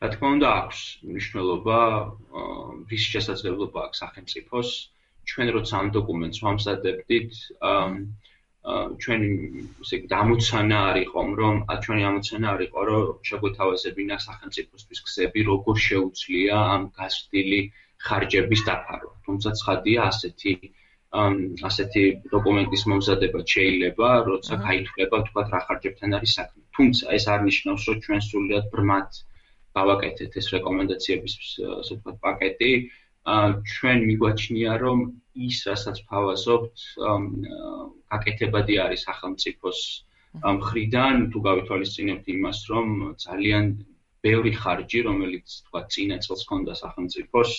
რა 0.00 0.08
თქმა 0.12 0.28
უნდა 0.36 0.48
აქვს 0.60 0.80
მნიშვნელობა 1.08 1.78
ვის 2.88 3.02
შესაძლებლობა 3.12 3.78
აქვს 3.86 3.98
სახელმწიფოს 4.04 4.68
ჩვენ 5.26 5.48
როცა 5.56 5.74
ამ 5.80 5.88
დოკუმენტს 5.96 6.38
ვამზადებდით 6.44 7.32
ჩვენი 8.66 9.28
ისე 9.84 9.96
დამოცანა 10.10 10.78
არისო 10.90 11.22
რომ 11.40 11.58
ჩვენი 11.84 12.02
ამოცანა 12.10 12.46
არისო 12.54 12.80
რომ 12.88 13.04
შეგვეთავაზებინა 13.28 14.16
სახელმწიფოსთვის 14.26 15.00
გზები 15.06 15.40
როგორ 15.50 15.76
შეუძლია 15.88 16.56
ამ 16.74 16.82
გასწრდილი 16.98 17.60
ხარჯების 18.06 18.62
დაფარვა. 18.68 19.12
თუმცა 19.26 19.48
ცხადია 19.60 20.00
ასეთი 20.10 20.52
ასეთი 21.68 22.02
დოკუმენტის 22.34 22.82
მომზადება 22.90 23.40
შეიძლება 23.54 24.08
როცა 24.30 24.54
გაითვლება 24.66 25.16
თქვა 25.26 25.42
რა 25.52 25.60
ხარჯებთან 25.66 26.10
არის 26.18 26.32
საქმე. 26.38 26.62
თუმცა 26.76 27.04
ეს 27.16 27.24
არ 27.34 27.40
ნიშნავს 27.48 27.82
რომ 27.88 27.96
ჩვენ 28.04 28.20
სულიად 28.30 28.64
ბრმად 28.74 29.10
გავაკეთეთ 29.78 30.32
ეს 30.40 30.46
რეკომენდაციების 30.56 31.34
ასე 31.80 31.92
ვთქვათ 31.96 32.16
პაკეტი 32.26 32.70
ჩვენ 33.26 33.98
მიგვაჩნია 34.08 34.72
რომ 34.82 34.98
ის 35.46 35.56
რასაც 35.68 35.96
ფავაზობთ 36.10 36.76
გაკეთებადი 38.12 38.74
არის 38.86 39.00
სახელმწიფოს 39.08 39.80
მხრიდან. 40.58 41.14
თუ 41.32 41.38
გავითვალისწინებთ 41.48 42.26
იმას 42.36 42.58
რომ 42.70 42.86
ძალიან 43.26 43.64
ბევრი 44.26 44.52
ხარჯი 44.60 45.00
რომელიც 45.08 45.46
თქვა 45.66 45.80
წინა 45.92 46.16
წელს 46.24 46.40
ჰქონდა 46.46 46.72
სახელმწიფოს 46.82 47.50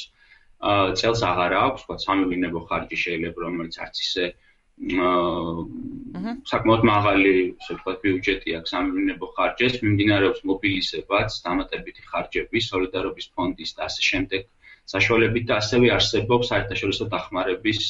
წელს 0.99 1.21
აღარა 1.31 1.57
აქვს 1.67 1.81
თქვა 1.85 1.97
სამილიონებო 2.07 2.59
ხარჯი 2.69 2.97
შეიძლება 3.03 3.39
რომელიც 3.45 3.75
არც 3.83 3.95
ისე 4.07 4.25
აა 4.87 5.65
საკმაოდ 6.51 6.83
მაღალი 6.91 7.31
ასე 7.59 7.71
ვთქვათ 7.75 7.97
ბიუჯეტი 8.05 8.49
აქვს 8.57 8.73
სამილიონებო 8.75 9.27
ხარჯის 9.37 9.75
მიმდინარეობს 9.83 10.41
მობილიზებაც 10.49 11.29
დამატებითი 11.45 12.03
ხარჯები 12.11 12.59
სოლიდარობის 12.69 13.27
ფონდის 13.33 13.71
და 13.77 13.81
ასე 13.89 14.01
შემდეგ 14.09 14.41
საშუალებით 14.87 15.45
და 15.51 15.55
ასევე 15.61 15.87
არსებობს 15.97 16.51
საერთაშორისო 16.51 17.05
დახმარების 17.13 17.81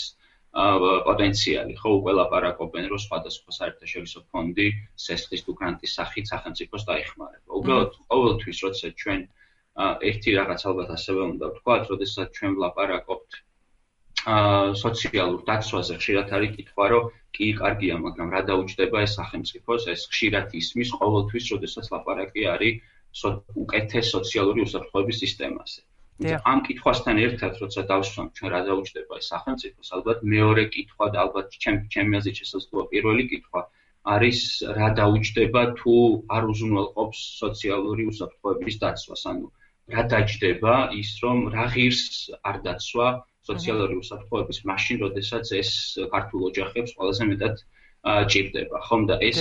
პოტენციალი. 1.08 1.74
ხო, 1.78 1.90
უკვე 2.02 2.14
ლაპარაკობენ, 2.18 2.86
რომ 2.92 3.00
სხვადასხვა 3.06 3.52
საერთაშორისო 3.58 4.20
ფონდი 4.32 4.68
სესხლის 5.06 5.44
თუ 5.46 5.54
გრანტის 5.60 5.92
სახით 5.98 6.26
სახელმწიფოს 6.34 6.88
დაეხმარება. 6.90 7.50
უბრალოდ 7.60 7.92
ყოველთვის, 8.10 8.58
როცა 8.66 8.88
ჩვენ 9.02 9.20
ერთი 10.10 10.30
რაღაც 10.40 10.62
ალბათ 10.70 10.90
ასევე 10.98 11.22
უნდა 11.32 11.46
ვთქვათ, 11.54 11.84
როდესაც 11.94 12.28
ჩვენ 12.38 12.52
ვლაპარაკობთ 12.58 13.30
აა 14.28 14.74
სოციალურ 14.82 15.42
დაცვაზე 15.48 15.94
ხშირად 16.02 16.28
არის 16.38 16.52
კითხვა, 16.58 16.86
რომ 16.94 17.04
კი, 17.38 17.48
კარგია, 17.62 17.96
მაგრამ 18.06 18.34
რა 18.34 18.42
დაუჭდება 18.50 18.98
ეს 19.06 19.14
სახელმწიფოს? 19.20 19.86
ეს 19.94 20.02
ხშირად 20.12 20.56
ისმის 20.62 20.90
ყოველთვის, 21.00 21.46
როდესაც 21.54 21.86
ლაპარაკი 21.94 22.42
არის 22.54 22.76
უკეთეს 23.64 24.10
სოციალური 24.16 24.66
უსაფრთხოების 24.66 25.22
სისტემაზე. 25.24 25.80
ამ 26.52 26.60
კითხვასთან 26.66 27.20
ერთად 27.22 27.60
როცა 27.62 27.82
დავსვამ 27.90 28.30
ჩვენ 28.38 28.50
რა 28.54 28.62
დაუჭდება 28.68 29.18
ეს 29.22 29.28
სახელმწიფო, 29.34 29.80
ალბათ 29.98 30.24
მეორე 30.34 30.64
კითხვა 30.76 31.06
და 31.14 31.18
ალბათ 31.24 31.58
ჩემ 31.64 31.78
ჩემი 31.94 32.18
აზრით 32.20 32.40
შესაძლოა 32.42 32.86
პირველი 32.94 33.26
კითხვა 33.34 33.62
არის 34.16 34.40
რა 34.78 34.88
დაუჭდება 34.98 35.62
თუ 35.80 35.94
არ 36.36 36.44
უზრუნველყოფს 36.52 37.22
სოციალური 37.44 38.04
უსაფრთხოების 38.12 38.76
დაცვას, 38.84 39.24
ანუ 39.32 39.46
რა 39.94 40.04
დაჭდება 40.12 40.76
ის 41.02 41.10
რომ 41.24 41.38
რა 41.54 41.66
ღირს 41.76 42.04
არ 42.50 42.58
დაცვა 42.66 43.08
სოციალური 43.50 43.96
უსაფრთხოების 44.02 44.60
მაშინ, 44.70 44.96
როდესაც 45.06 45.46
ეს 45.62 45.72
ქართულ 46.14 46.42
ოჯახებს 46.50 46.92
ყველაზე 46.98 47.24
მეტად 47.32 47.56
ჭირდება, 48.32 48.78
ხომ 48.88 49.02
და 49.12 49.16
ეს 49.30 49.40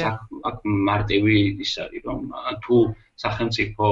აქ 0.50 0.56
მარტივი 0.90 1.38
ის 1.64 1.72
არის 1.86 2.02
რომ 2.10 2.20
თუ 2.66 2.76
სახელმწიფო 3.24 3.88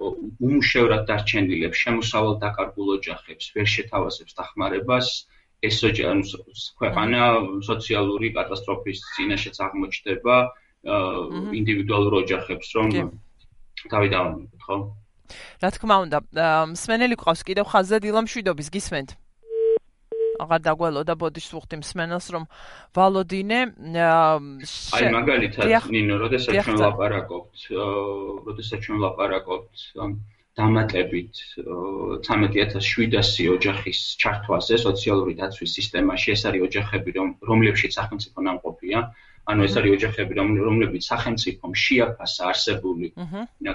უმუშევრად 0.00 1.02
დარჩენილებს, 1.08 1.78
შემოსავალ 1.84 2.36
დაკარგულ 2.42 2.88
ოჯახებს 2.96 3.44
ვერ 3.56 3.66
შეთავაზებს 3.74 4.32
დახმარებას, 4.40 5.06
ეს 5.64 5.76
ოჯახი 5.88 6.36
ქვეყანა 6.80 7.20
სოციალური 7.64 8.28
კატასტროფის 8.36 8.98
წინაშეც 9.16 9.56
აღმოჩნდება 9.66 10.36
ინდივიდუალურ 11.60 12.14
ოჯახებს, 12.22 12.68
რომ 12.76 12.88
თავი 13.90 14.08
დავამატოთ, 14.14 14.60
ხო? 14.66 14.76
რა 15.62 15.70
თქმა 15.74 15.96
უნდა, 16.06 16.18
მსმენელი 16.76 17.16
ყავს 17.18 17.40
კიდევ 17.48 17.64
ხაზზე 17.72 17.96
დილამშვიდობის 18.04 18.68
გისმენთ. 18.76 19.10
აღარ 20.44 20.60
დაგველოდა 20.68 21.14
ბოდიშს 21.22 21.56
ვუხდი 21.56 21.80
მსმენელს 21.82 22.26
რომ 22.36 22.44
ვალოდინე 22.96 23.60
აი 24.04 25.10
მაგალითად 25.16 25.90
ნინო 25.96 26.14
როდესაც 26.24 26.52
ჩვენ 26.64 26.80
ლაპარაკობთ 26.84 27.68
როდესაც 28.48 28.78
ჩვენ 28.86 28.98
ლაპარაკობთ 29.06 29.74
დამატებით 30.56 31.40
13700 32.24 33.48
ოჯახის 33.54 33.98
ჩართვაზე 34.22 34.76
სოციალური 34.82 35.34
დაცვის 35.40 35.74
სისტემაში 35.78 36.32
ეს 36.34 36.42
არის 36.48 36.64
ოჯახები 36.68 37.10
რომლებშიც 37.50 37.92
სახელმწიფო 37.98 38.38
ნამყოფია. 38.48 39.00
ანუ 39.52 39.60
ეს 39.68 39.74
არის 39.78 39.92
ოჯახები 39.96 40.32
რომლებიც 40.40 41.02
სახელმწიფომ 41.12 41.72
შეაფასა 41.84 42.42
არსებული 42.52 43.06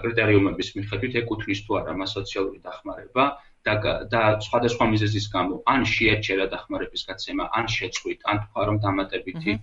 კრიტერიუმების 0.05 0.69
მიხედვით 0.77 1.13
ეკუთვნის 1.21 1.59
თუ 1.67 1.71
არა 1.79 1.93
მას 2.01 2.11
სოციალური 2.17 2.59
დახმარება 2.65 3.23
და 3.67 3.73
და 4.13 4.21
სხვადასხვა 4.47 4.85
მიზეზის 4.93 5.25
გამო 5.35 5.61
ან 5.73 5.85
შეერჩერა 5.93 6.45
დახმარების 6.53 7.01
გაცემა, 7.09 7.43
ან 7.57 7.65
შეწყვით, 7.75 8.19
ან 8.31 8.37
თქვა 8.45 8.61
რომ 8.69 8.77
დამატებითი 8.85 9.53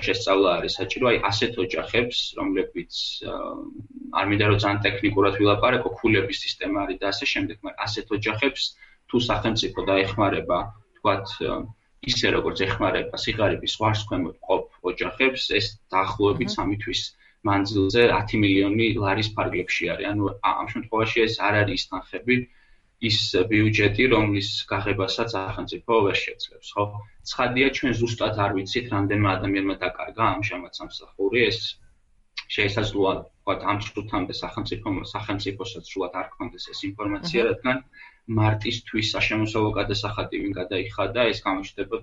შესწავლა 0.00 0.50
არის. 0.56 0.72
საჭირო, 0.80 1.04
აი 1.10 1.18
ასეთ 1.30 1.52
ოჯახებს, 1.64 2.18
რომლებიც 2.38 2.92
არ 4.20 4.24
მინდა 4.30 4.46
რომ 4.48 4.58
ძალიან 4.64 4.80
ტექნიკურად 4.86 5.34
ვილაპარაკო, 5.40 5.88
ქულების 6.00 6.38
სისტემა 6.44 6.78
არის 6.84 6.98
და 7.02 7.06
ასე 7.12 7.26
შემდეგ, 7.32 7.56
მაგრამ 7.66 7.82
ასეთ 7.86 8.06
ოჯახებს 8.16 8.62
თუ 9.08 9.16
სახელმწიფო 9.28 9.78
დაეხმარება, 9.90 10.58
თქვათ 10.96 11.26
ისე 12.10 12.26
როგორც 12.36 12.58
ეხმარება 12.66 13.16
სიგარების 13.24 13.74
ვარს 13.80 14.02
ქვემოთ 14.08 14.36
ყოფ 14.46 14.64
ოჯახებს, 14.90 15.42
ეს 15.58 15.66
დაახლოებით 15.92 16.50
3 16.56 16.80
თვის 16.82 17.00
მანძილზე 17.48 18.02
10 18.16 18.40
მილიონი 18.42 18.86
ლარის 19.02 19.28
ფარგლებში 19.36 19.84
არის. 19.92 20.06
ანუ 20.12 20.24
ამ 20.40 20.66
შემთხვევაში 20.72 21.18
ეს 21.26 21.34
არ 21.46 21.54
არის 21.62 21.82
თანხები, 21.90 22.36
ის 23.08 23.18
ბიუჯეტი, 23.50 24.04
რომლის 24.14 24.48
გაღებასაც 24.70 25.32
სახელმწიფო 25.34 25.94
ვერ 26.06 26.18
შეძლებს, 26.22 26.68
ხო? 26.74 26.84
ცხადია, 27.30 27.68
ჩვენ 27.76 27.92
ზუსტად 28.00 28.38
არ 28.44 28.52
ვიცით, 28.56 28.86
რამდენმა 28.94 29.30
ადამიანმა 29.36 29.76
დაკარგა 29.82 30.24
ამჟამად 30.36 30.72
სამსახური, 30.78 31.42
ეს 31.50 31.58
შესაძლოა, 32.56 33.12
ვთქვათ, 33.22 33.60
ამ 33.72 33.78
წუთამდე 33.86 34.34
სახელმწიფო 34.42 34.88
სახელმწიფოსაც 35.14 35.84
სულად 35.92 36.14
არ 36.22 36.28
ქონდეს 36.36 36.64
ეს 36.72 36.80
ინფორმაცია, 36.90 37.40
რადგან 37.50 37.78
მარტისთვის 38.38 39.06
საშემოსავლო 39.16 39.70
გადასახადი 39.80 40.36
ვინ 40.42 40.52
გადაიხადა, 40.60 41.20
ეს 41.32 41.38
გამოჩნდება 41.46 41.96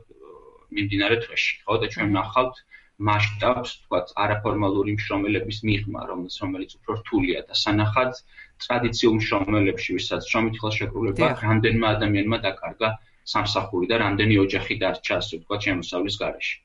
მიმდინარე 0.76 1.18
თვეში, 1.24 1.54
ხო? 1.64 1.74
და 1.80 1.88
ჩვენ 1.96 2.10
ნახავთ 2.20 2.56
მასშტაბს, 3.00 3.72
ვთქვათ, 3.80 4.08
არაფორმალური 4.24 4.96
მშრომელების 5.00 5.60
მიღმა, 5.68 6.02
რომელიც 6.12 6.36
რომელიც 6.44 6.72
უფრო 6.80 6.92
რთულია 7.00 7.40
და 7.48 7.56
სანახად 7.56 8.12
ტრადიციულ 8.60 9.14
მშრომელებში, 9.20 9.90
ვისაც 9.96 10.22
შრომით 10.28 10.56
ხელშეკრულება, 10.60 11.28
რამდენმა 11.40 11.88
ადამიანმა 11.96 12.38
დაკარგა 12.44 12.90
სამსახური 13.24 13.88
და 13.88 13.96
რამდენი 14.04 14.36
ოჯახი 14.44 14.76
დარჩა, 14.84 15.14
ასე 15.24 15.34
ვთქვათ, 15.40 15.60
შემოსავლის 15.70 16.16
გარეშე. 16.20 16.56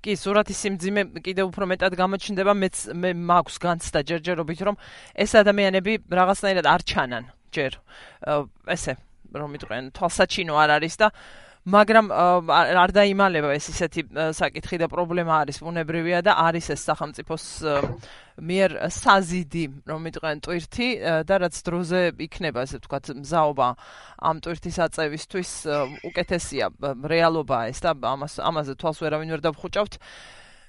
კი, 0.00 0.12
სურათის 0.14 0.58
სიმძიმე 0.62 1.02
კიდევ 1.26 1.50
უფრო 1.50 1.64
მეტად 1.74 1.92
გამოჩნდება, 1.98 2.52
მეც 2.54 2.76
მე 2.94 3.10
მაქვს 3.30 3.56
განცდა 3.66 4.00
ჯერჯერობით, 4.10 4.60
რომ 4.62 4.76
ეს 5.18 5.32
ადამიანები 5.42 5.92
რაღაცნაირად 6.06 6.66
არ 6.70 6.82
ჩანან 6.86 7.24
ჯერ. 7.50 7.72
ესე 8.70 8.92
რომ 9.34 9.50
მიტყვენ, 9.56 9.84
თვალსაჩინო 9.96 10.54
არ 10.54 10.70
არის 10.78 10.94
და 11.02 11.08
მაგრამ 11.66 12.10
არ 12.14 12.92
დაიმალება 12.94 13.50
ეს 13.58 13.66
ისეთი 13.72 14.02
საკითხი 14.38 14.78
და 14.78 14.86
პრობლემა 14.86 15.42
არის 15.42 15.58
უნებრივია 15.66 16.20
და 16.22 16.38
არის 16.38 16.70
ეს 16.70 16.84
სახელმწიფოს 16.86 17.46
მიერ 18.38 18.70
საზიდი 18.94 19.64
რომ 19.90 20.00
მიტყვენ 20.06 20.42
ტვირთი 20.46 20.88
და 21.26 21.34
რაც 21.42 21.58
დროზე 21.66 22.00
იქნება 22.22 22.62
ესე 22.62 22.78
ვთქვათ 22.78 23.10
მზაობა 23.18 23.68
ამ 24.30 24.36
ტვირთის 24.46 24.78
აწევისთვის 24.86 25.50
უკეთესია 26.06 26.70
რეალობა 27.02 27.58
ეს 27.74 27.82
და 27.82 27.98
ამას 28.14 28.38
ამაზე 28.46 28.78
თვალს 28.78 29.02
ვერავინ 29.02 29.34
ვერ 29.34 29.42
დაბხუჭავთ 29.50 29.98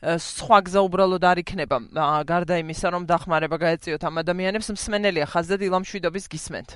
სხვა 0.02 0.58
გზა 0.66 0.82
უბრალოდ 0.82 1.24
არ 1.30 1.38
იქნება 1.46 1.78
გარდა 2.26 2.58
იმისა 2.66 2.88
რომ 2.98 3.06
დახმარება 3.06 3.58
გაეწიოთ 3.62 4.02
ამ 4.02 4.22
ადამიანებს 4.26 4.74
მსმენელია 4.74 5.30
ხაზზე 5.30 5.62
დილამშვიდობის 5.62 6.26
გისმენთ 6.26 6.70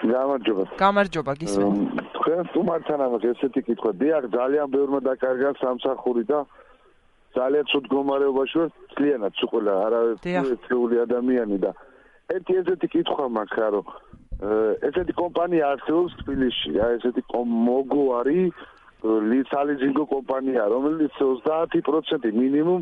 გამარჯობა. 0.00 0.64
გამარჯობა, 0.80 1.32
გისმენთ. 1.36 2.09
თქვენ 2.30 2.46
სტუმართან 2.54 3.00
ამას 3.02 3.24
ესეთი 3.26 3.60
კითხვა, 3.66 3.90
დიახ, 3.98 4.24
ძალიან 4.30 4.66
ბევრმა 4.70 5.00
დაკარგა 5.02 5.50
სამსახური 5.58 6.22
და 6.30 6.46
ძალიან 7.34 7.64
ცუდ 7.70 7.84
გომარეობაში 7.90 8.56
ვარ, 8.60 8.70
ძალიანაც 8.94 9.34
უყოლა 9.46 9.72
არავითარი 9.86 10.96
ადამიანი 11.06 11.58
და 11.58 11.70
ერთი 12.30 12.52
ესეთი 12.62 12.86
კითხვა 12.94 13.26
მაქვს, 13.34 13.66
რომ 13.74 13.86
ესეთი 14.86 15.12
კომპანია 15.18 15.64
არსებობს 15.74 16.12
თბილისში, 16.22 16.70
რა 16.78 16.86
ესეთი 17.02 17.22
მოგო 17.66 18.04
არის 18.20 18.54
ლიცალიზინგო 19.30 20.04
კომპანია, 20.14 20.62
რომელიც 20.70 21.12
30% 21.18 22.30
მინიმუმ 22.30 22.80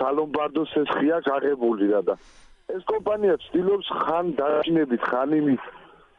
სალომბარდოს 0.00 0.72
ესხია 0.80 1.20
გაღებული 1.28 1.92
და 2.08 2.16
ეს 2.72 2.82
კომპანია 2.88 3.36
ცდილობს 3.44 3.88
ხან 4.00 4.32
დაჩინებით, 4.40 5.02
ხან 5.12 5.30
იმის 5.44 5.62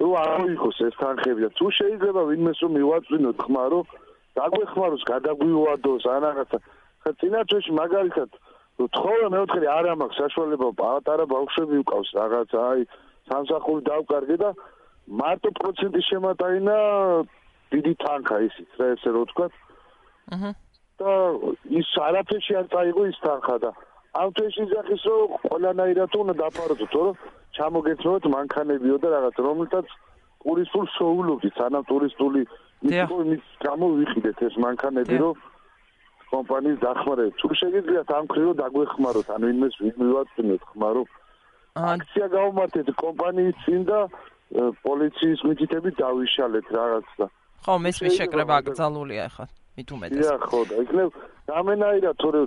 რომ 0.02 0.14
არ 0.22 0.42
იყოს 0.56 0.78
ეს 0.88 0.96
თანხები 1.02 1.42
და 1.46 1.50
თუ 1.58 1.68
შეიძლება 1.78 2.22
ვინმეს 2.30 2.60
რომ 2.64 2.72
მივაწვინოთ 2.78 3.38
ხმა 3.46 3.64
რომ 3.74 3.86
დაგვეხმაროს 4.38 5.04
გადაგვიუადოს 5.12 6.04
ან 6.14 6.20
რაღაცა 6.28 6.58
ხა 7.02 7.12
წინა 7.22 7.42
წელში 7.50 7.72
მაგალითად 7.82 8.30
თხოვა 8.78 9.28
მეოთხე 9.34 9.68
არ 9.74 9.86
ამაქვს 9.94 10.20
საშუალება 10.22 10.68
პატარა 10.82 11.26
ბავშვები 11.34 11.82
უკავს 11.82 12.10
რაღაცა 12.20 12.58
აი 12.72 12.82
სამსახური 13.30 13.82
დავკარგე 13.90 14.38
და 14.44 14.50
მარტო 15.22 15.50
პროცენტის 15.60 16.06
შემატაინა 16.12 16.78
დიდი 17.74 17.94
თანხა 18.04 18.38
ისიც 18.48 18.70
რა 18.80 18.88
ესე 18.94 19.10
რომ 19.16 19.26
ვთქვა 19.26 19.48
აჰა 20.38 20.52
და 21.02 21.12
ის 21.82 21.90
არაფერში 22.08 22.54
არ 22.62 22.68
წაიღო 22.74 23.04
ის 23.12 23.18
თანხა 23.26 23.58
და 23.66 23.72
ამ 24.22 24.30
თვეში 24.38 24.62
იძახის 24.68 25.04
რომ 25.10 25.36
ყველანაირად 25.48 26.16
უნდა 26.22 26.34
დაფაროთ 26.42 26.82
თორემ 26.94 27.18
ჩამოგეცნოთ 27.58 28.24
მანქანებიო 28.38 28.98
და 29.04 29.08
რაღაც 29.18 29.36
რომელთაც 29.48 29.88
ტურისტულ 30.46 30.86
შოულობთ 30.98 31.46
სანამ 31.58 31.84
ტურისტული 31.92 32.42
იმის 32.86 33.46
გამოვიხიდეთ 33.66 34.38
ეს 34.48 34.56
მანქანები 34.66 35.16
რომ 35.24 35.36
კომპანიის 36.32 36.80
დახმარებით. 36.84 37.34
თუ 37.40 37.48
შეგიძლიათ 37.62 38.10
ამ 38.18 38.26
ქრივო 38.32 38.54
დაგვეხმაროთ 38.62 39.28
ან 39.36 39.42
ვინმეს 39.48 39.76
ვიმივაწინოთ 39.84 40.64
ხმარო 40.72 41.04
აქცია 41.78 42.26
გავუმართეთ 42.38 42.88
კომპანიის 43.04 43.58
წინ 43.66 43.82
და 43.90 44.00
პოლიციის 44.88 45.40
მითითებით 45.48 45.96
დავიშალეთ 46.04 46.68
რაღაც 46.78 47.08
და 47.20 47.28
ხო 47.66 47.74
მესმის 47.84 48.14
შეკრება 48.20 48.54
აკრძალულია 48.62 49.24
ახლა? 49.30 49.46
მით 49.78 49.90
უმეტეს. 49.96 50.20
დიახ 50.22 50.42
ხო 50.50 50.60
და 50.70 50.76
იქნებ 50.84 51.10
რამენაირად 51.52 52.16
თორე 52.22 52.42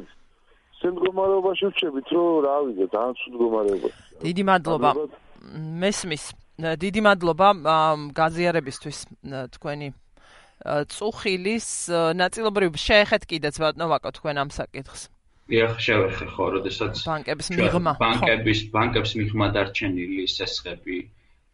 შემდგომარეობაში 0.81 1.65
ვჩებით 1.71 2.09
რომ 2.17 2.37
რა 2.47 2.57
ვიცი 2.67 2.87
ძალიან 2.95 3.15
ცუდ 3.21 3.33
მდგომარეობაში 3.35 4.01
დიდი 4.25 4.43
მადლობა. 4.51 4.91
მესმის 5.85 6.25
დიდი 6.85 7.01
მადლობა 7.07 7.49
გაზიარებისთვის 8.21 8.99
თქვენი 9.57 9.89
წუხილის 10.93 11.69
ნაწილობრივ 12.21 12.77
შეეხეთ 12.87 13.23
კიდეც 13.31 13.55
ბატონო 13.65 13.97
თქვენ 14.17 14.37
ამ 14.45 14.51
საკითხს. 14.53 15.09
დიახ 15.51 15.73
შევეხე 15.83 16.27
ხო 16.33 16.45
როდესაც 16.55 16.95
ბანკების 17.07 17.49
მიღმა 17.59 17.93
ბანკების 18.01 18.61
ბანკების 18.75 19.13
მიღმა 19.19 19.47
დარჩენილი 19.57 20.27
სესხები 20.31 20.99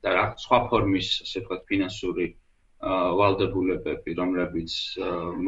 და 0.05 0.09
რა 0.17 0.25
სხვა 0.43 0.59
ფორმის 0.69 1.09
ასე 1.25 1.39
ვთქვათ 1.41 1.63
ფინანსური 1.71 2.27
ვალდებულებები 2.85 4.15
რომლებიც 4.21 4.73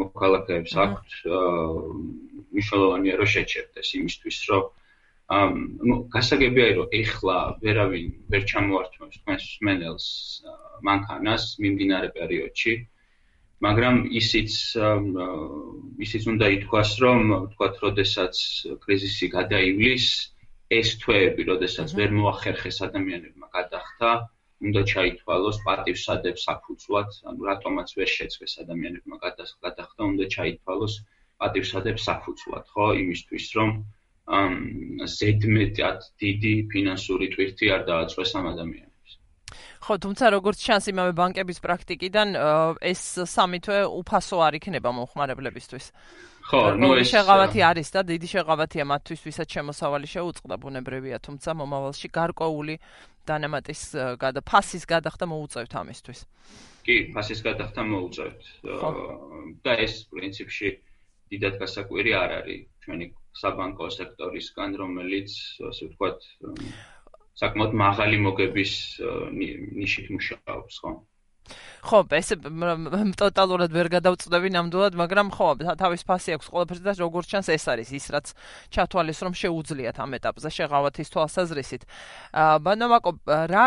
მოქალაქეებს 0.01 0.73
აქვთ 0.85 1.17
მნიშვნელოვანია 1.29 3.17
რომ 3.21 3.29
შეჩერდეს 3.35 3.89
იმისთვის 4.01 4.39
რომ 4.51 4.65
ну 5.89 5.97
გასაგებია 6.15 6.69
რომ 6.79 6.95
ეხლა 7.01 7.39
ვერავინ 7.65 8.09
ვერ 8.33 8.47
ჩამოართმევს 8.53 9.21
თქვენს 9.21 9.47
მენელს 9.69 10.07
მანქანას 10.89 11.45
მიმდინარე 11.61 12.09
პერიოდში 12.17 12.75
მაგრამ 13.67 13.97
ისიც 14.23 14.57
ისიც 16.09 16.23
უნდა 16.33 16.47
ითქვას 16.57 16.91
რომ 17.05 17.21
თქვათ 17.53 17.75
როდესაც 17.85 18.35
კრიზისი 18.87 19.29
გადაივლის 19.37 20.07
ეს 20.81 20.97
თვეები 21.03 21.43
როდესაც 21.53 21.93
ვერ 21.99 22.11
მოახერხეს 22.23 22.81
ადამიანებმა 22.89 23.53
გადახდა 23.53 24.11
უნდა 24.67 24.81
ჩაითვალოს 24.93 25.59
პატივსადებს 25.67 26.45
საფუძვლად 26.49 27.09
ანუ 27.31 27.41
რატომაც 27.51 27.89
ვერ 27.99 28.11
შეცვეს 28.17 28.55
ადამიანებმა 28.65 29.17
გადახდა 29.27 30.03
უნდა 30.13 30.25
ჩაითვალოს 30.35 30.95
პატივსადებს 31.43 32.03
საფუძვლად 32.11 32.65
ხო 32.75 32.87
იმისთვის 33.05 33.47
რომ 33.59 33.71
ამ 34.29 34.55
ზედმეტად 35.09 36.05
დიდი 36.21 36.55
ფინანსური 36.73 37.29
ტვირთი 37.33 37.67
არ 37.73 37.83
დააწყვეს 37.89 38.31
ამ 38.37 38.47
ადამიანებს. 38.53 39.11
ხო, 39.81 39.95
თუმცა 40.05 40.25
როგორც 40.37 40.59
ჩანს 40.67 40.87
იმავე 40.93 41.13
ბანკების 41.17 41.59
პრაქტიკიდან 41.65 42.29
ეს 42.93 43.03
სამი 43.25 43.59
თვე 43.65 43.79
უფასო 43.89 44.37
არ 44.45 44.59
იქნება 44.61 44.91
მომხმარებლებისთვის. 44.99 45.87
ხო, 46.49 46.61
ნუ 46.81 46.89
ეს 47.05 47.13
შეღავათი 47.13 47.61
არის 47.61 47.89
და 47.93 48.01
დიდი 48.09 48.29
შეღავათია 48.33 48.85
მათთვის, 48.89 49.21
ვისაც 49.29 49.49
შემოსავალი 49.53 50.09
შეუწყდა 50.09 50.57
ბუნებრივია, 50.57 51.21
თუმცა 51.21 51.51
მომავალში 51.61 52.09
გარკვეული 52.09 52.75
დანამატის 53.29 53.83
გადა 54.17 54.41
ფასის 54.41 54.89
გადახდა 54.89 55.29
მოუწევთ 55.29 55.73
ამისთვის. 55.77 56.21
კი, 56.89 56.97
ფასის 57.13 57.41
გადახდა 57.45 57.85
მოუწევთ. 57.85 58.41
და 59.61 59.73
ეს 59.77 60.09
პრინციპში 60.09 60.69
დიდად 61.29 61.55
გასაკვირი 61.61 62.13
არ 62.17 62.31
არის 62.41 62.61
ჩვენი 62.85 63.07
საბანკო 63.37 63.87
სექტორისგან, 63.93 64.71
რომელიც 64.81 65.31
ასე 65.69 65.93
ვთქვათ, 65.93 66.19
საკმაოდ 67.37 67.73
მაღალი 67.77 68.17
მოგების 68.25 68.73
ნიშით 69.37 70.07
მუშაობს, 70.17 70.75
ხო? 70.81 70.93
ხო, 71.85 72.03
ეს 72.19 72.33
ტოტალურად 73.19 73.71
ვერ 73.75 73.89
გადავწდები 73.93 74.49
ნამდვილად, 74.55 74.99
მაგრამ 74.99 75.29
ხო, 75.35 75.49
თავის 75.79 76.03
ფასი 76.09 76.37
აქვს 76.39 76.51
ყველაფერზე 76.51 76.85
და 76.85 76.95
როგორც 76.99 77.27
ჩანს 77.31 77.49
ეს 77.55 77.65
არის 77.71 77.91
ის, 77.95 78.07
რაც 78.15 78.27
ჩათვალეს 78.75 79.19
რომ 79.23 79.35
შეუძლიათ 79.39 79.97
ამ 80.03 80.11
ეტაპზე 80.19 80.49
შეღავათის 80.59 81.09
თვალსაზრისით. 81.15 81.83
აა 82.35 82.57
ბანამაკო 82.67 83.11
რა 83.27 83.65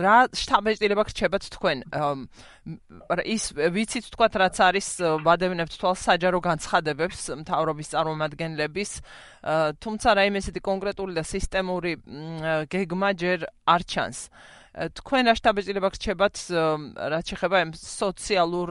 რა 0.00 0.16
შთაბეჭდილება 0.32 1.02
გრჩებათ 1.08 1.44
თქვენ? 1.56 1.78
ის 3.26 3.44
ვიცით 3.52 4.06
თქვათ 4.14 4.34
რაც 4.38 4.56
არის 4.62 4.88
ვადევნებთ 5.26 5.74
თვალს 5.82 6.00
საჯარო 6.06 6.38
განცხადებებს 6.46 7.20
მთავრობის 7.42 7.90
წარმომადგენლების, 7.92 8.90
თუმცა 9.82 10.08
რაიმე 10.14 10.38
ესეთი 10.38 10.60
კონკრეტული 10.62 11.12
და 11.18 11.24
სისტემური 11.26 11.98
გეგმა 12.70 13.10
ჯერ 13.18 13.50
არ 13.66 13.82
ჩანს. 13.82 14.30
თქვენ 14.72 15.28
რა 15.28 15.34
შტაბეჭდილება 15.36 15.88
გრჩებათ 15.92 16.36
რაც 17.12 17.24
შეხება 17.32 17.56
იმ 17.66 17.70
სოციალურ 17.76 18.70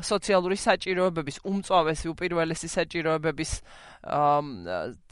სოციალური 0.00 0.56
საჭიროებების 0.56 1.40
უმწავესი 1.44 2.06
უპირველესი 2.14 2.68
საჭიროებების 2.72 3.50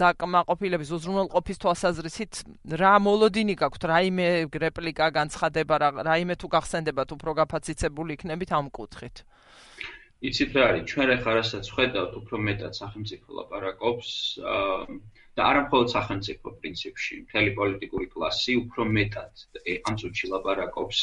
დაკმაყოფილების 0.01 0.93
უზრუნველყოფის 0.97 1.61
თვალსაზრისით 1.65 2.33
რა 2.79 2.95
მოლოდინი 3.03 3.55
გაქვთ? 3.59 3.83
რაიმე 3.91 4.29
რეპლიკა 4.49 5.11
განცხადება 5.19 5.75
რაიმე 6.09 6.35
თუ 6.41 6.47
გახსენდება 6.57 7.03
თუ 7.05 7.15
უფრო 7.19 7.31
გაფაციცებული 7.43 8.17
იქნებით 8.17 8.51
ამ 8.55 8.71
კუთხით? 8.71 9.27
იცით 10.25 10.51
რა 10.57 10.63
არის? 10.73 10.85
ჩვენ 10.95 11.09
ახლა 11.19 11.33
რასაც 11.43 11.65
ხედავთ 11.75 12.13
უფრო 12.23 12.37
მეტად 12.49 12.73
სახელმწიფო 12.81 13.29
ლაპარაკობს 13.39 14.11
და 15.39 15.47
არა 15.51 15.61
მხოლოდ 15.67 15.89
სახელმწიფო 15.95 16.53
პრინციპში 16.63 17.15
მთელი 17.25 17.51
პოლიტიკური 17.59 18.07
კლასი 18.15 18.57
უფრო 18.63 18.87
მეტად 18.99 19.45
ამ 19.89 19.99
წუთში 20.03 20.31
ლაპარაკობს 20.35 21.03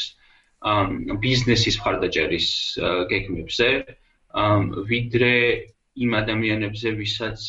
ბიზნესის 1.24 1.78
მხარდაჭერის 1.80 2.48
გეგმებზე 3.12 3.68
ვიდრე 4.92 5.32
იმ 6.04 6.14
ადამიანებზე 6.20 6.92
ვისაც 7.00 7.40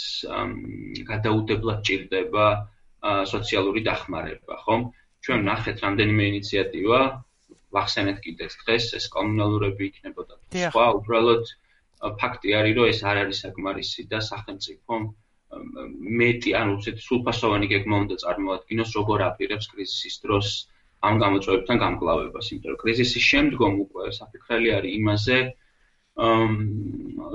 გადაუდებლად 1.11 1.79
ჭირდება 1.87 2.47
სოციალური 3.31 3.83
დახმარება 3.87 4.55
ხომ? 4.63 4.81
ჩვენ 5.27 5.39
ნახეთ 5.49 5.77
რამდენიმე 5.83 6.23
ინიციატივა 6.31 6.99
ვახსენეთ 7.75 8.17
კიდეც 8.25 8.53
დღეს 8.63 8.85
ეს 8.97 9.05
კომუნალურები 9.15 9.83
იქნებოდა. 9.91 10.35
სხვა 10.55 10.85
უბრალოდ 10.99 11.43
ფაქტი 12.21 12.49
არის 12.59 12.75
რომ 12.77 12.87
ეს 12.93 12.99
არ 13.11 13.17
არის 13.23 13.37
საკმარისი 13.43 14.07
და 14.11 14.19
სახელმწიფო 14.31 14.93
მეტი 16.21 16.51
ანუ 16.59 16.71
უცეთ 16.77 16.97
სულფასოვანი 17.03 17.67
გეგმა 17.73 17.99
უნდა 18.05 18.15
წარმოადგინოს 18.23 18.89
როგორ 18.97 19.23
აპირებს 19.27 19.69
კრიზისის 19.73 20.15
დროს 20.25 20.47
ამ 21.07 21.19
გამოწვევებთან 21.23 21.77
გამკლავებას. 21.83 22.49
იმიტომ 22.51 22.71
რომ 22.73 22.79
კრიზისის 22.83 23.23
შემდგომ 23.31 23.73
უკვე 23.85 24.11
საფიქრელი 24.19 24.69
არის 24.77 24.97
იმაზე 24.99 25.37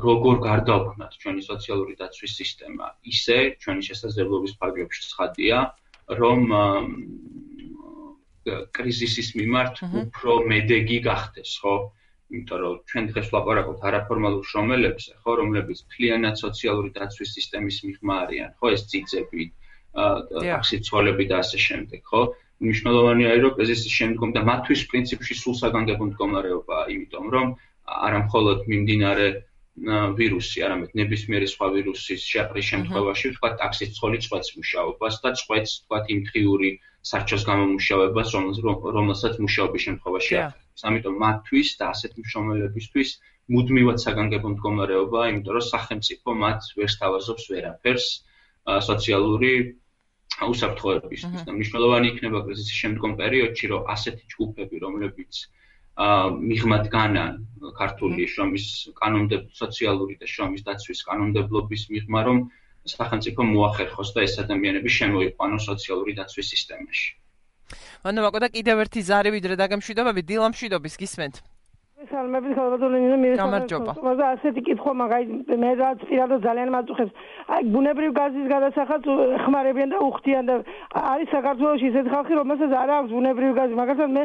როგორ 0.07 0.37
გარდაუქმნათ 0.49 1.13
ჩვენი 1.23 1.43
სოციალური 1.49 1.95
დაცვის 2.03 2.33
სისტემა. 2.41 2.87
ისე 3.15 3.39
ჩვენი 3.63 3.83
შესაძლებლობის 3.89 4.57
ფარგლებში 4.61 5.03
ცხადია 5.13 5.59
რომ 6.21 6.41
კრიზისის 8.77 9.29
მიმართ 9.39 9.75
უფრო 10.03 10.33
მედეგი 10.53 10.99
გახდეს 11.09 11.53
ხო 11.63 11.75
იმიტომ 12.33 12.61
რომ 12.65 12.77
ჩვენ 12.91 13.09
დღეს 13.13 13.27
ვლაპარაკობთ 13.33 13.83
არაფორმალურ 13.89 14.47
შრომელებზე 14.51 15.13
ხო 15.25 15.33
რომლებიც 15.41 15.83
ფლიანად 15.95 16.41
სოციალური 16.45 16.91
დაცვის 16.99 17.35
სისტემის 17.37 17.79
მიღმა 17.89 18.15
არიან 18.25 18.51
ხო 18.61 18.73
ეს 18.77 18.83
ძიძები 18.93 19.45
ტაქსი 19.93 20.79
ცოლები 20.89 21.25
და 21.33 21.37
ასე 21.45 21.59
შემდეგ 21.67 22.01
ხო? 22.13 22.23
მნიშვნელოვანია 22.63 23.31
რომ 23.45 23.55
კრიზისის 23.59 23.95
შემდგომ 24.01 24.31
და 24.37 24.43
მათთვის 24.49 24.83
პრინციპში 24.91 25.35
სულ 25.43 25.55
საგანგებო 25.61 26.05
მდგომარეობაა 26.11 26.85
იმიტომ 26.97 27.27
რომ 27.37 27.49
არა 28.09 28.19
მხოლოდ 28.27 28.69
მიმდინარე 28.73 29.27
ვირუსი, 30.17 30.63
არამედ 30.67 30.91
ნებისმიერი 31.01 31.47
სხვა 31.51 31.69
ვირუსის 31.75 32.25
შეყრის 32.33 32.67
შემთხვევაში, 32.73 33.31
თქვა 33.37 33.51
ტაქსის 33.61 33.95
ცოლი 33.99 34.19
წვეთს 34.25 34.51
მუშაობას 34.57 35.15
და 35.25 35.31
წვეთს 35.41 35.73
თქვა 35.85 35.99
იმ 36.15 36.21
თიური 36.29 36.71
სარჩოს 37.11 37.45
გამომუშავებას, 37.51 38.33
რომელსაც 38.97 39.39
მუშაობის 39.45 39.85
შემთხვევაში 39.87 40.35
აკეთებს. 40.41 40.83
ამიტომ 40.89 41.15
მათთვის 41.23 41.69
და 41.81 41.85
ასეთ 41.95 42.13
მშრომელებისთვის 42.23 43.11
მუდმივად 43.55 43.99
საგანგებო 44.05 44.49
მდგომარეობაა, 44.55 45.31
იმიტომ 45.33 45.55
რომ 45.59 45.65
სახელმწიფო 45.69 46.29
მათ 46.43 46.61
ვერ 46.79 46.89
სთავაზობს 46.95 47.45
ვერაფერს 47.53 48.07
სოციალური 48.91 49.53
უსაფრთხოებისთვის. 50.53 51.43
და 51.47 51.51
მნიშვნელოვანი 51.57 52.07
იქნება 52.13 52.39
კრიზისის 52.47 52.77
შემდგომ 52.83 53.13
პერიოდში, 53.23 53.67
რომ 53.73 53.91
ასეთი 53.95 54.25
ჯგუფები, 54.33 54.77
რომლებიც 54.87 55.33
მიღმად 56.49 56.89
განან 56.89 57.33
ქართული 57.77 58.25
შრომის 58.35 58.67
კანონმდებლობის 58.97 59.59
სოციალური 59.61 60.15
და 60.23 60.27
შრომის 60.35 60.63
დაცვის 60.69 61.03
კანონმდებლობის 61.09 61.83
მიღმა 61.93 62.21
რომ 62.29 62.39
სახელმწიფო 62.91 63.43
მოახერხოს 63.47 64.11
და 64.15 64.25
ეს 64.27 64.35
ადამიანები 64.43 64.91
შემოიყვანოს 64.99 65.67
სოციალური 65.71 66.13
დაცვის 66.19 66.51
სისტემაში. 66.53 67.09
ანუ 68.03 68.21
მაგოდა 68.27 68.49
კიდევ 68.57 68.77
ერთი 68.85 69.01
ზარი 69.07 69.31
ვიდრე 69.37 69.55
დაგემშვიდობები 69.63 70.23
დილამშვიდობის 70.31 70.95
გისმენთ. 71.03 71.37
სალმების 72.11 72.55
ხალბატონინო 72.57 73.17
მიერესალმება. 73.23 73.93
მაგრამ 74.03 74.29
ასეთი 74.35 74.61
კითხვა 74.67 74.93
მაგაი 75.03 75.25
მე 75.63 75.71
რაც 75.81 75.99
პირადად 76.11 76.41
ძალიან 76.47 76.69
მაწუხებს. 76.75 77.13
აი 77.53 77.63
ბუნებრივ 77.75 78.11
გაზის 78.19 78.47
გადასახადს 78.55 79.07
ხმარებიან 79.45 79.89
და 79.95 79.99
უხდიან 80.09 80.45
და 80.51 80.55
არის 81.13 81.29
საქართველოს 81.37 81.83
ისეთი 81.89 82.09
ხალხი 82.15 82.33
რომელსაც 82.41 82.71
არ 82.83 82.89
აქვს 82.97 83.11
ბუნებრივ 83.17 83.51
გაზი. 83.59 83.75
მაგალითად 83.83 84.11
მე 84.17 84.23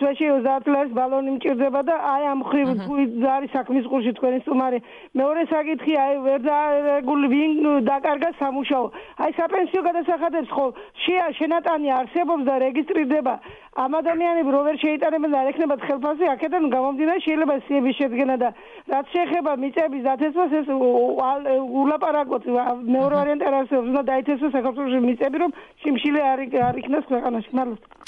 თვეში 0.00 0.26
30 0.30 0.70
ლარის 0.74 0.92
ბალონი 0.98 1.30
მჭირდება 1.36 1.80
და 1.88 1.94
აი 2.14 2.22
ამ 2.32 2.40
ხრივ 2.50 2.68
თუ 2.84 2.92
არის 3.36 3.50
საქმის 3.56 3.84
ყურში 3.90 4.12
თქვენი 4.18 4.38
სტუმარი. 4.44 4.78
მეორე 5.20 5.42
საკითხი 5.54 5.92
აი 6.04 6.14
ვერ 6.26 6.40
დარეგული 6.48 7.26
ვინ 7.32 7.50
დაკარგა 7.90 8.30
სამუშაო. 8.40 8.86
აი 9.22 9.30
საპენსიო 9.38 9.80
გადასახადებს 9.88 10.50
ხო 10.56 10.66
შეა 11.04 11.26
შენატანი 11.38 11.88
არსებობს 12.00 12.44
და 12.48 12.54
რეგისტრირდება. 12.66 13.34
ამ 13.78 13.94
ადამიანები 13.94 14.50
რო 14.50 14.60
ვერ 14.66 14.76
შეიტანებენ 14.82 15.30
და 15.30 15.40
არ 15.40 15.48
ექნებათ 15.52 15.82
ხელფასი 15.86 16.26
აქედან 16.34 16.64
გამომდინარე 16.74 17.20
შეიძლება 17.22 17.54
სიების 17.66 17.98
შედგენა 18.00 18.36
და 18.42 18.48
რაც 18.90 19.06
შეეხება 19.14 19.52
მიწების 19.62 20.02
დათესვას 20.10 20.52
ეს 20.60 20.66
ულაპარაკოთ 20.74 22.50
მეორე 22.50 23.14
ვარიანტი 23.20 23.46
არ 23.46 23.58
არსებობს 23.60 23.90
უნდა 23.94 24.02
დაითესოს 24.10 24.54
საქართველოს 24.58 25.06
მიწები 25.06 25.36
რომ 25.44 25.54
სიმშილე 25.86 26.20
არ 26.32 26.38
არ 26.66 26.82
იქნას 26.82 27.04
ქვეყანაში 27.14 27.50
მადლობა 27.60 27.98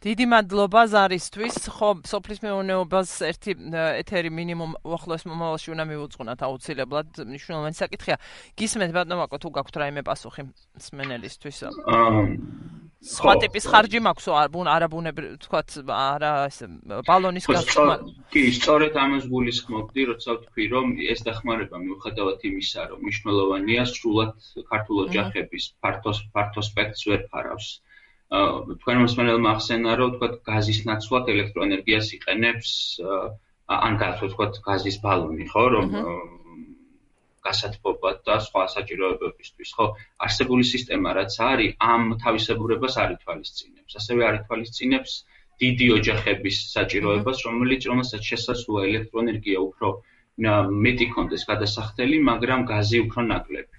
დიდი 0.00 0.24
მადლობა 0.32 0.82
ზარისთვის. 0.88 1.56
ხო, 1.76 1.88
სოფლის 2.08 2.40
მეურნეობას 2.40 3.10
ერთი 3.20 3.52
ეთერი 4.00 4.30
მინიმუმ 4.32 4.72
უახლოეს 4.88 5.28
მომავალში 5.28 5.76
უნდა 5.76 5.84
მიუძღვნათ 5.92 6.40
აუცილებლად. 6.48 7.08
მნიშვნელოვანი 7.28 7.76
საკითხია. 7.76 8.16
გისმენთ 8.56 8.96
ბატონო, 8.96 9.28
თუ 9.28 9.48
გაქვთ 9.60 9.74
რაიმე 9.76 10.02
პასუხი 10.08 10.48
სმენელისთვის? 10.80 11.58
აა 11.68 12.88
სხვა 13.00 13.32
ტიპის 13.40 13.64
ხარჯი 13.72 14.00
მაქვს 14.04 14.26
არა 14.68 14.86
ბუნებრივ 14.92 15.36
თქვათ 15.40 15.76
არა 15.96 16.32
ეს 16.48 16.58
ბალონის 17.08 17.46
გასხმა 17.48 17.94
კი 18.34 18.42
სწორედ 18.56 18.98
ამას 19.02 19.24
გულისხმობდი 19.32 20.04
როცა 20.10 20.34
ვთქვი 20.36 20.66
რომ 20.74 20.92
ეს 21.14 21.24
დახმარება 21.24 21.80
მიუხედავად 21.84 22.44
იმისა 22.50 22.84
რომ 22.90 23.00
მნიშვნელოვანია 23.06 23.86
სრულად 23.92 24.34
ქართულ 24.72 25.00
ოჯახების 25.06 25.64
ფართოს 25.80 26.20
ფართო 26.36 26.66
სპექტრს 26.68 27.06
ვერ 27.12 27.24
ფარავს. 27.32 27.68
თქვენ 28.84 29.00
მოსმენელმა 29.04 29.48
ახსენა 29.56 29.96
რომ 30.00 30.10
თქვათ 30.20 30.34
გაზის 30.50 30.80
ნაცვლად 30.90 31.32
ელექტროენერგიას 31.34 32.12
იყენებს 32.20 32.70
ან 33.80 33.96
გასულ 34.04 34.28
თქვათ 34.36 34.60
გაზის 34.68 35.00
ბალონი 35.00 35.48
ხო 35.48 35.64
რომ 35.72 35.88
გასათბობად 37.46 38.22
და 38.28 38.36
სხვა 38.46 38.64
საჭიროებებისთვის, 38.74 39.70
ხო? 39.76 39.86
არსებული 40.26 40.64
სისტემა 40.72 41.16
რაც 41.18 41.34
არის, 41.50 41.74
ამ 41.94 42.02
თავისებურებას 42.24 42.94
არ 43.02 43.16
ითვალისწინებს. 43.16 43.92
ასევე 44.00 44.20
არ 44.28 44.34
ითვალისწინებს 44.40 45.12
დიდი 45.60 45.86
ოჯახების 45.98 46.56
საჭიროებას, 46.76 47.38
რომელიც 47.48 47.82
რომელსაც 47.90 48.22
შესაძლოა 48.32 48.86
ელექტროენერგია 48.90 49.58
უფრო 49.68 49.88
მეტი 50.84 51.06
კონდეს 51.14 51.42
გადასახდელი, 51.50 52.16
მაგრამ 52.30 52.60
გაზი 52.72 52.98
უფრო 53.06 53.20
ნაკლები. 53.32 53.76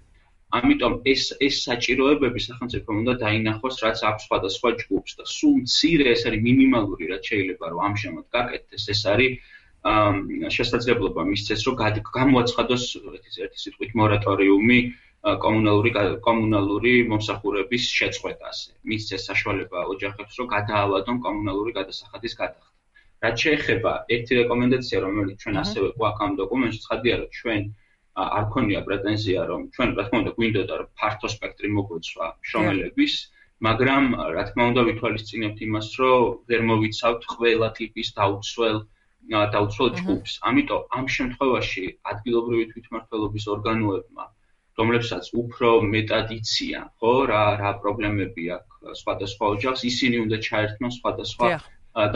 ამიტომ 0.58 0.94
ეს 1.12 1.24
ეს 1.48 1.56
საჭიროებები 1.66 2.42
სახელმწიფომ 2.46 2.96
უნდა 3.02 3.14
დაინახოს, 3.24 3.76
რაც 3.86 4.00
აქვს 4.10 4.26
სხვადასხვა 4.28 4.70
ჯგუფს 4.82 5.12
და 5.20 5.26
სულ 5.34 5.56
მცირე 5.64 6.06
ეს 6.14 6.22
არის 6.28 6.42
მინიმალური, 6.48 7.08
რაც 7.14 7.24
შეიძლება 7.32 7.66
რომ 7.72 7.80
ამჟამად 7.88 8.26
გაკეთდეს, 8.36 8.84
ეს 8.94 9.02
არის 9.14 9.32
შესაძლებლობა 9.82 11.22
მისცეს, 11.26 11.62
რომ 11.68 11.76
გამოაცხადოს 12.18 12.84
ერთი 13.46 13.60
სიტყვით 13.64 13.92
მორატორიუმი 14.02 14.80
კომუნალური 15.22 15.92
კომუნალური 16.26 16.94
მომსახურების 17.10 17.84
შეწყვეტაზე. 17.98 18.70
მისცეს 18.92 19.26
საშუალება 19.30 19.80
ოჯახებს, 19.94 20.34
რომ 20.40 20.48
გადაავადონ 20.54 21.18
კომუნალური 21.26 21.72
გადასახადის 21.80 22.34
გადახდა. 22.42 22.70
რაც 23.22 23.36
შეეხება 23.46 23.92
ერთი 24.16 24.34
რეკომენდაცია, 24.42 24.98
რომელიც 25.06 25.38
ჩვენ 25.46 25.56
ასევე 25.64 25.88
გვაქვს 25.98 26.24
ამ 26.26 26.32
დოკუმენტში, 26.42 26.80
ცხადია, 26.86 27.16
რომ 27.22 27.30
ჩვენ 27.38 27.62
არ 28.38 28.46
ქონია 28.54 28.80
პრეტენზია, 28.88 29.42
რომ 29.50 29.62
ჩვენ 29.76 29.90
რა 29.98 30.04
თქმა 30.08 30.18
უნდა 30.22 30.32
გვინდოდა 30.38 30.74
რომ 30.82 30.90
ფართო 31.00 31.28
სპექტრი 31.36 31.70
მოგვეცვა 31.78 32.26
შრომელების, 32.50 33.14
მაგრამ 33.68 34.04
რა 34.36 34.44
თქმა 34.50 34.64
უნდა 34.72 34.82
ვითვალისწინებთ 34.90 35.60
იმას, 35.68 35.88
რომ 36.02 36.26
ვერ 36.50 36.62
მოვიცავთ 36.70 37.22
ყველა 37.34 37.70
ტიპის 37.78 38.10
დაუცველ 38.18 38.78
დაუცველ 39.30 39.90
ჯგუფს. 39.98 40.32
ამიტომ 40.50 40.82
ამ 40.98 41.06
შემთხვევაში 41.16 41.84
ადგილობრივი 42.12 42.66
თვითმმართველობის 42.72 43.46
ორგანოებმა, 43.56 44.26
რომლებსაც 44.80 45.26
უფრო 45.42 45.70
მეტად 45.94 46.28
იციან, 46.38 46.88
ხო, 47.00 47.14
რა 47.32 47.44
რა 47.62 47.72
პრობლემები 47.84 48.44
აქვს 48.58 49.00
სხვადასხვა 49.02 49.46
ოჯახს, 49.56 49.82
ისინი 49.92 50.18
უნდა 50.26 50.38
ჩაერთონ 50.48 50.92
სხვადასხვა 50.98 51.48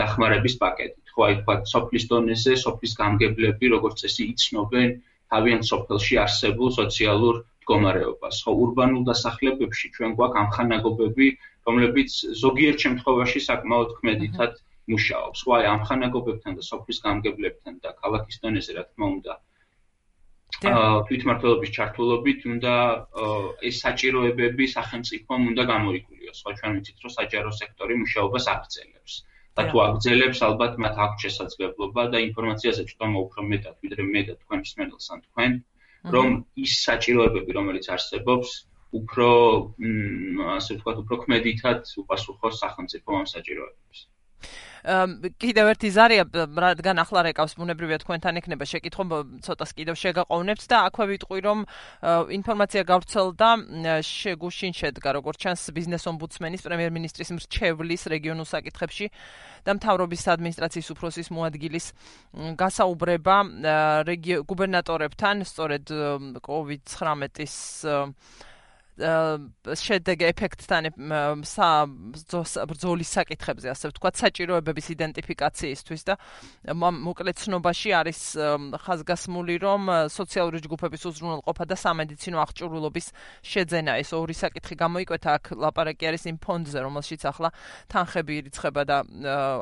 დახმარების 0.00 0.54
პაკეტით. 0.62 1.06
ხო, 1.14 1.20
აი 1.28 1.34
თქვა 1.40 1.54
სოფლის 1.72 2.04
დონეზე, 2.10 2.52
სოფლის 2.64 2.92
გამგებლები, 3.00 3.66
როგორც 3.76 3.96
წესი, 4.02 4.22
იცნობენ 4.34 4.88
თავიანთ 5.32 5.64
სოფელში 5.72 6.14
არსებულ 6.24 6.68
სოციალურ 6.80 7.34
მდგომარეობას. 7.44 8.36
ხო, 8.44 8.52
урბანულ 8.64 9.02
დასახლებებში 9.10 9.86
ჩვენ 9.96 10.10
გვაქვს 10.18 10.40
ამხანაგობები, 10.42 11.28
რომლებიც 11.66 12.10
ზოგიერთ 12.42 12.78
შემთხვევაში 12.84 13.40
საკმაოდ 13.48 13.90
ქმედითად 14.00 14.52
მუშაობს. 14.92 15.42
სხვა 15.42 15.56
ამ 15.72 15.80
ხანაგობებთან 15.88 16.58
და 16.58 16.62
სოფლის 16.70 16.98
გამგებლებთან 17.06 17.78
და 17.84 17.90
ქალაქის 18.02 18.36
დონეზე 18.42 18.72
რა 18.78 18.84
თქმა 18.90 19.06
უნდა 19.16 19.34
თვითმართველობის 21.06 21.70
ჩართულობით 21.76 22.44
უნდა 22.52 22.74
ეს 23.70 23.80
საჭიროებები 23.84 24.64
სახელმწიფომ 24.76 25.40
უნდა 25.52 25.62
გამოიკულიოს. 25.72 26.38
ხო 26.44 26.52
ჩვენ 26.60 26.76
ვიცით 26.76 26.98
რომ 27.04 27.12
საჯარო 27.18 27.50
სექტორი 27.60 27.94
მუშაობას 28.02 28.44
აგრძელებს. 28.54 29.14
და 29.56 29.62
თუ 29.72 29.76
აგრძელებს 29.82 30.40
ალბათ 30.46 30.72
მათ 30.84 30.94
აქვს 31.04 31.22
შესაძლებლობა 31.24 32.02
და 32.12 32.18
ინფორმაციაზე 32.28 32.82
ცოტა 32.88 33.06
უფრო 33.24 33.44
მეტად 33.52 33.76
ვიდრე 33.84 34.02
მე 34.14 34.22
და 34.28 34.34
თქვენ 34.40 34.58
მსმენელს 34.64 35.06
ან 35.14 35.20
თქვენ 35.26 35.52
რომ 36.14 36.28
ის 36.64 36.72
საჭიროებები 36.86 37.56
რომელიც 37.58 37.86
არსებობს 37.94 38.50
უფრო 39.00 39.28
ასე 40.56 40.70
ვთქვათ 40.76 40.98
უფრო 41.02 41.16
ქმედითად 41.24 41.78
უპასუხოს 42.02 42.60
სახელმწიფო 42.64 43.08
ამ 43.20 43.26
საჭიროებებს. 43.34 43.98
კიდევ 45.42 45.72
ერთი 45.72 45.88
ზარია 45.90 46.24
რადგან 46.30 47.02
ახლა 47.02 47.26
რეკავს 47.26 47.56
ბუნებრივია 47.58 47.98
თქვენთან 48.04 48.38
ექნება 48.38 48.68
შეკითხო 48.70 49.04
ცოტას 49.42 49.74
კიდევ 49.74 49.98
შეგაყოვნებთ 49.98 50.62
და 50.70 50.76
აქვე 50.86 51.06
ვიტყვი 51.10 51.40
რომ 51.42 51.64
ინფორმაცია 52.38 52.82
გავრცელდა 52.86 53.48
შეგუშინ 54.06 54.72
შედგა 54.78 55.10
როგორც 55.18 55.42
ჩანს 55.42 55.66
ბიზნეს 55.74 56.06
ომბუდსმენის 56.06 56.62
პრემიერ-მინისტრის 56.62 57.34
მრჩევლის 57.34 58.02
რეგიონულ 58.14 58.46
საკითხებში 58.46 59.10
და 59.66 59.74
მთავრობის 59.74 60.22
ადმინისტრაციის 60.38 60.90
უფროსის 60.94 61.28
მოადგილის 61.34 61.86
გასაუბრება 62.62 63.36
გუბერნატორებთან 64.46 65.42
სწორედ 65.50 65.84
COVID-19-ის 66.46 67.54
შედეგ 68.96 70.18
ეფექტთან 70.32 70.88
ბრძოლის 72.66 73.10
საკითხებზე, 73.12 73.68
ასე 73.76 73.92
ვთქვათ, 73.92 74.14
საჭიროებების 74.16 74.86
იდენტიფიკაციისთვის 74.96 76.02
და 76.08 76.14
მოკლედ 76.72 77.36
ცნობაში 77.36 77.90
არის 77.92 78.20
ხაზგასმული, 78.80 79.54
რომ 79.60 79.80
სოციალური 80.08 80.58
ჯგუფების 80.64 81.02
უზრუნველყოფა 81.12 81.64
და 81.68 81.76
სამედიცინო 81.76 82.38
აღჭურვილობის 82.40 83.06
შეძენა 83.44 83.92
ეს 84.00 84.10
ორი 84.16 84.32
საკითხი 84.32 84.74
გამოიკვეთა 84.80 85.30
აქ 85.36 85.44
ლაპარაკი 85.60 86.04
არის 86.08 86.24
იმ 86.32 86.38
ფონდზე, 86.40 86.78
რომელშიც 86.80 87.22
ახლა 87.28 87.52
თანხები 87.92 88.32
ირიცხება 88.40 88.82
და 88.88 88.96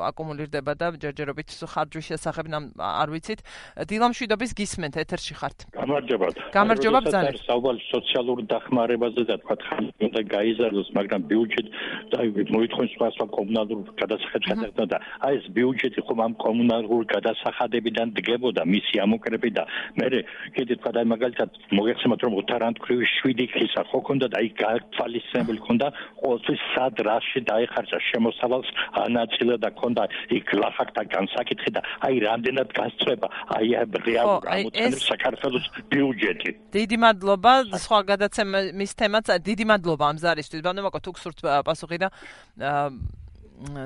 აკუმულირდება 0.09 0.71
და 0.79 0.87
ჯერჯერობით 0.95 1.49
ხარჯვის 1.65 2.05
შესახებ 2.15 2.45
არ 2.79 3.09
ვიცით. 3.11 3.39
დილამშვიდობის 3.83 4.51
გისმენთ 4.55 4.95
ეთერში 5.03 5.33
ხართ. 5.35 5.57
გამარჯობა. 5.75 6.27
გამარჯობა 6.55 6.99
ბრძანებთ. 7.03 7.43
საუბარი 7.45 7.81
სოციალურ 7.91 8.39
დახმარებაზე 8.47 9.21
და 9.29 9.35
თქვა 9.41 9.55
ხანი 9.65 9.89
უნდა 10.07 10.21
გაიზარდოს, 10.35 10.89
მაგრამ 10.97 11.21
ბიუჯეტი 11.31 11.71
და 12.11 12.17
მოითხოვენ 12.55 12.89
სხვა 12.95 13.07
სხვა 13.15 13.25
კომუნალურ 13.37 13.79
გადასახადებს 14.01 14.73
და 14.91 14.97
აი 15.25 15.33
ეს 15.39 15.45
ბიუჯეტი 15.57 16.01
ხომ 16.07 16.19
ამ 16.25 16.33
კომუნალურ 16.45 17.03
გადასახადებიდან 17.15 18.07
დგებოდა 18.17 18.61
მისი 18.75 18.95
ამოკრები 19.05 19.49
და 19.57 19.63
მე 19.99 20.07
კიდე 20.55 20.73
თქვა 20.79 20.91
და 20.95 21.01
მაგალითად 21.13 21.49
მოგეხსენოთ 21.77 22.19
რომ 22.25 22.33
ოთარანტქვრივი 22.41 23.05
7 23.25 23.47
ქისა 23.55 23.81
ხო 23.89 23.99
ქონდა 24.07 24.27
და 24.33 24.37
აი 24.41 24.49
გათვალისწინებული 24.61 25.59
ქონდა 25.67 25.87
ყოველთვის 26.21 26.61
სად 26.73 26.95
რაში 27.07 27.39
დაიხარჯა 27.49 27.99
შემოსავალს 28.09 28.69
ანაწილე 29.05 29.55
და 29.63 29.69
ქონდა 29.79 30.03
იქ 30.37 30.47
ლახაკთა 30.61 31.03
განსაკითხი 31.15 31.71
და 31.75 31.81
აი 32.05 32.15
რამდენად 32.27 32.69
გასწრება? 32.79 33.27
აი 33.57 33.67
რეალურ 34.05 34.43
ამოცანებს 34.55 35.05
საქართველოს 35.11 35.65
ბიუჯეტი. 35.91 36.49
დიდი 36.75 36.97
მადლობა 37.05 37.53
სხვა 37.85 37.99
გადაცემის 38.11 38.91
თემა 38.99 39.14
თემაც 39.15 39.43
დიდი 39.47 39.65
მადლობა 39.71 40.03
ამ 40.11 40.17
ზარისთვის. 40.19 40.61
ბანემაკო 40.65 40.99
თუ 40.99 41.11
გსურთ 41.15 41.39
პასუხი 41.63 41.97
და 42.03 42.09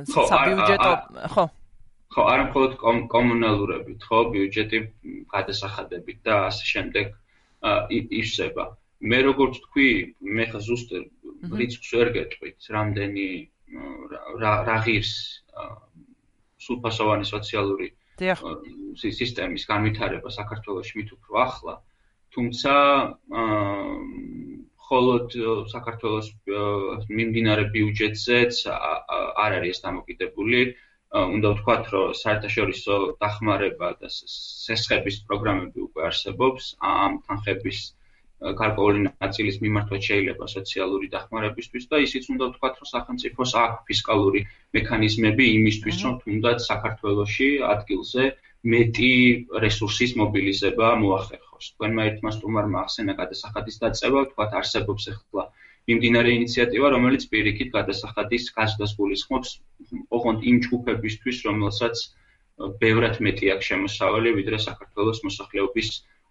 საბიუჯეტო 0.10 0.92
ხო 1.34 1.46
ხო 2.10 2.22
არ 2.26 2.40
მხოლოდ 2.50 2.72
კომუნალურებით, 3.14 4.02
ხო, 4.02 4.20
ბიუჯეტი 4.34 4.78
გადასახადებით 5.30 6.20
და 6.26 6.50
ასე 6.50 6.66
შემდეგ 6.74 7.06
ისება. 7.94 8.66
მე 9.00 9.20
როგორც 9.30 9.54
თქვი, 9.70 9.90
მე 10.26 10.46
ხა 10.50 10.60
ზუსტად 10.66 11.06
რიცხვს 11.54 11.90
ვერ 11.94 12.10
გეტყვით, 12.18 12.58
რამდენი 12.74 13.28
რა 14.42 14.78
ღირს 14.84 15.14
სულფასოვანი 16.66 17.26
სოციალური 17.30 17.94
სისტემის 18.20 19.64
განვითარება 19.70 20.30
საქართველოს 20.34 20.90
მით 20.98 21.14
უფრო 21.14 21.34
ახლა, 21.46 21.76
თუმცა 22.34 22.74
ხოლოდ 24.90 25.38
საქართველოს 25.74 26.28
მიმდინარე 27.18 27.66
ბიუჯეტზეც 27.74 28.62
არ 28.70 29.52
არის 29.62 29.84
დამოკიდებული. 29.88 30.62
უნდა 31.10 31.50
ვთქვათ, 31.58 31.86
რომ 31.94 32.10
საერთაშორისო 32.18 32.96
დახმარება 33.22 33.88
და 34.02 34.08
სესხების 34.14 35.16
პროგრამები 35.30 35.80
უკვე 35.88 36.02
არსებობს. 36.10 36.64
ამ 36.86 37.18
თანხების 37.26 37.80
გარკვეული 38.60 39.00
ნაწილის 39.08 39.58
მიმართვა 39.64 39.98
შეიძლება 40.08 40.46
სოციალური 40.54 41.10
დახმარებისთვის 41.16 41.90
და 41.92 41.98
ისიც 42.06 42.30
უნდა 42.34 42.46
ვთქვათ, 42.52 42.76
რომ 42.80 42.88
სახელმწიფოს 42.94 43.52
აქვს 43.64 43.84
ფისკალური 43.90 44.42
მექანიზმები 44.78 45.46
იმისთვის, 45.58 45.98
რომ 46.06 46.14
თუნდაც 46.24 46.58
საქართველოსში 46.72 47.50
ადგილზე 47.74 48.24
მეტი 48.74 49.14
რესურსის 49.66 50.16
მობილიზება 50.22 50.88
მოახერხოს. 51.04 51.49
თქვენმა 51.76 52.06
ერთმა 52.10 52.32
სტუმარმა 52.36 52.78
ახსენა 52.84 53.14
გადასახადის 53.22 53.80
დაწევა, 53.84 54.22
თქვათ 54.32 54.52
არსებობს 54.60 55.04
ახლა 55.14 55.44
მიმდინარე 55.90 56.30
ინიციატივა, 56.40 56.88
რომელიც 56.96 57.24
პირიქით 57.34 57.70
გადასახადის 57.78 58.46
გაზდას 58.58 58.92
გულისხმობს 59.00 59.50
ოღონდ 60.18 60.40
იმ 60.52 60.58
ჯგუფებისთვის, 60.66 61.38
რომელსაც 61.50 61.96
ბევრად 62.84 63.20
მეტი 63.26 63.52
აქვს 63.56 63.70
შემოსავალი 63.72 64.34
ვიდრე 64.40 64.58
საქართველოს 64.70 65.20
მოსახლეობის 65.28 65.90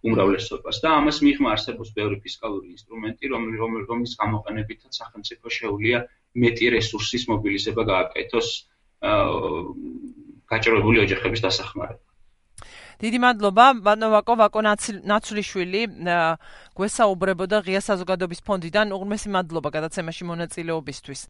უმრავლესობას 0.09 0.79
და 0.83 0.89
ამას 0.99 1.17
მიღმა 1.25 1.49
არსებობს 1.55 1.89
ბევრი 1.97 2.17
ფისკალური 2.23 2.67
ინსტრუმენტი, 2.75 3.31
რომლის 3.33 4.13
გამოყენებითაც 4.21 4.99
სახელმწიფო 5.01 5.55
შეუძლია 5.57 6.03
მეტი 6.43 6.69
რესურსის 6.75 7.25
მობილიზება 7.31 7.83
გააკეთოს 7.89 8.49
გაჭირვებული 10.53 11.03
ოჯახების 11.05 11.43
დასახმარებლად. 11.47 12.08
დიდი 12.99 13.19
მადლობა 13.23 13.65
ბანოვაკო 13.79 14.33
ვაკო 14.39 14.61
ნაცვლიშვილი 14.67 15.81
გვესაუბრებოდა 16.75 17.57
ღია 17.63 17.81
საზოგადოების 17.85 18.43
ფონდიდან. 18.43 18.91
უღრმესი 18.91 19.29
მადლობა 19.35 19.69
გადაცემაში 19.75 20.23
მონაწილეობისთვის 20.31 21.21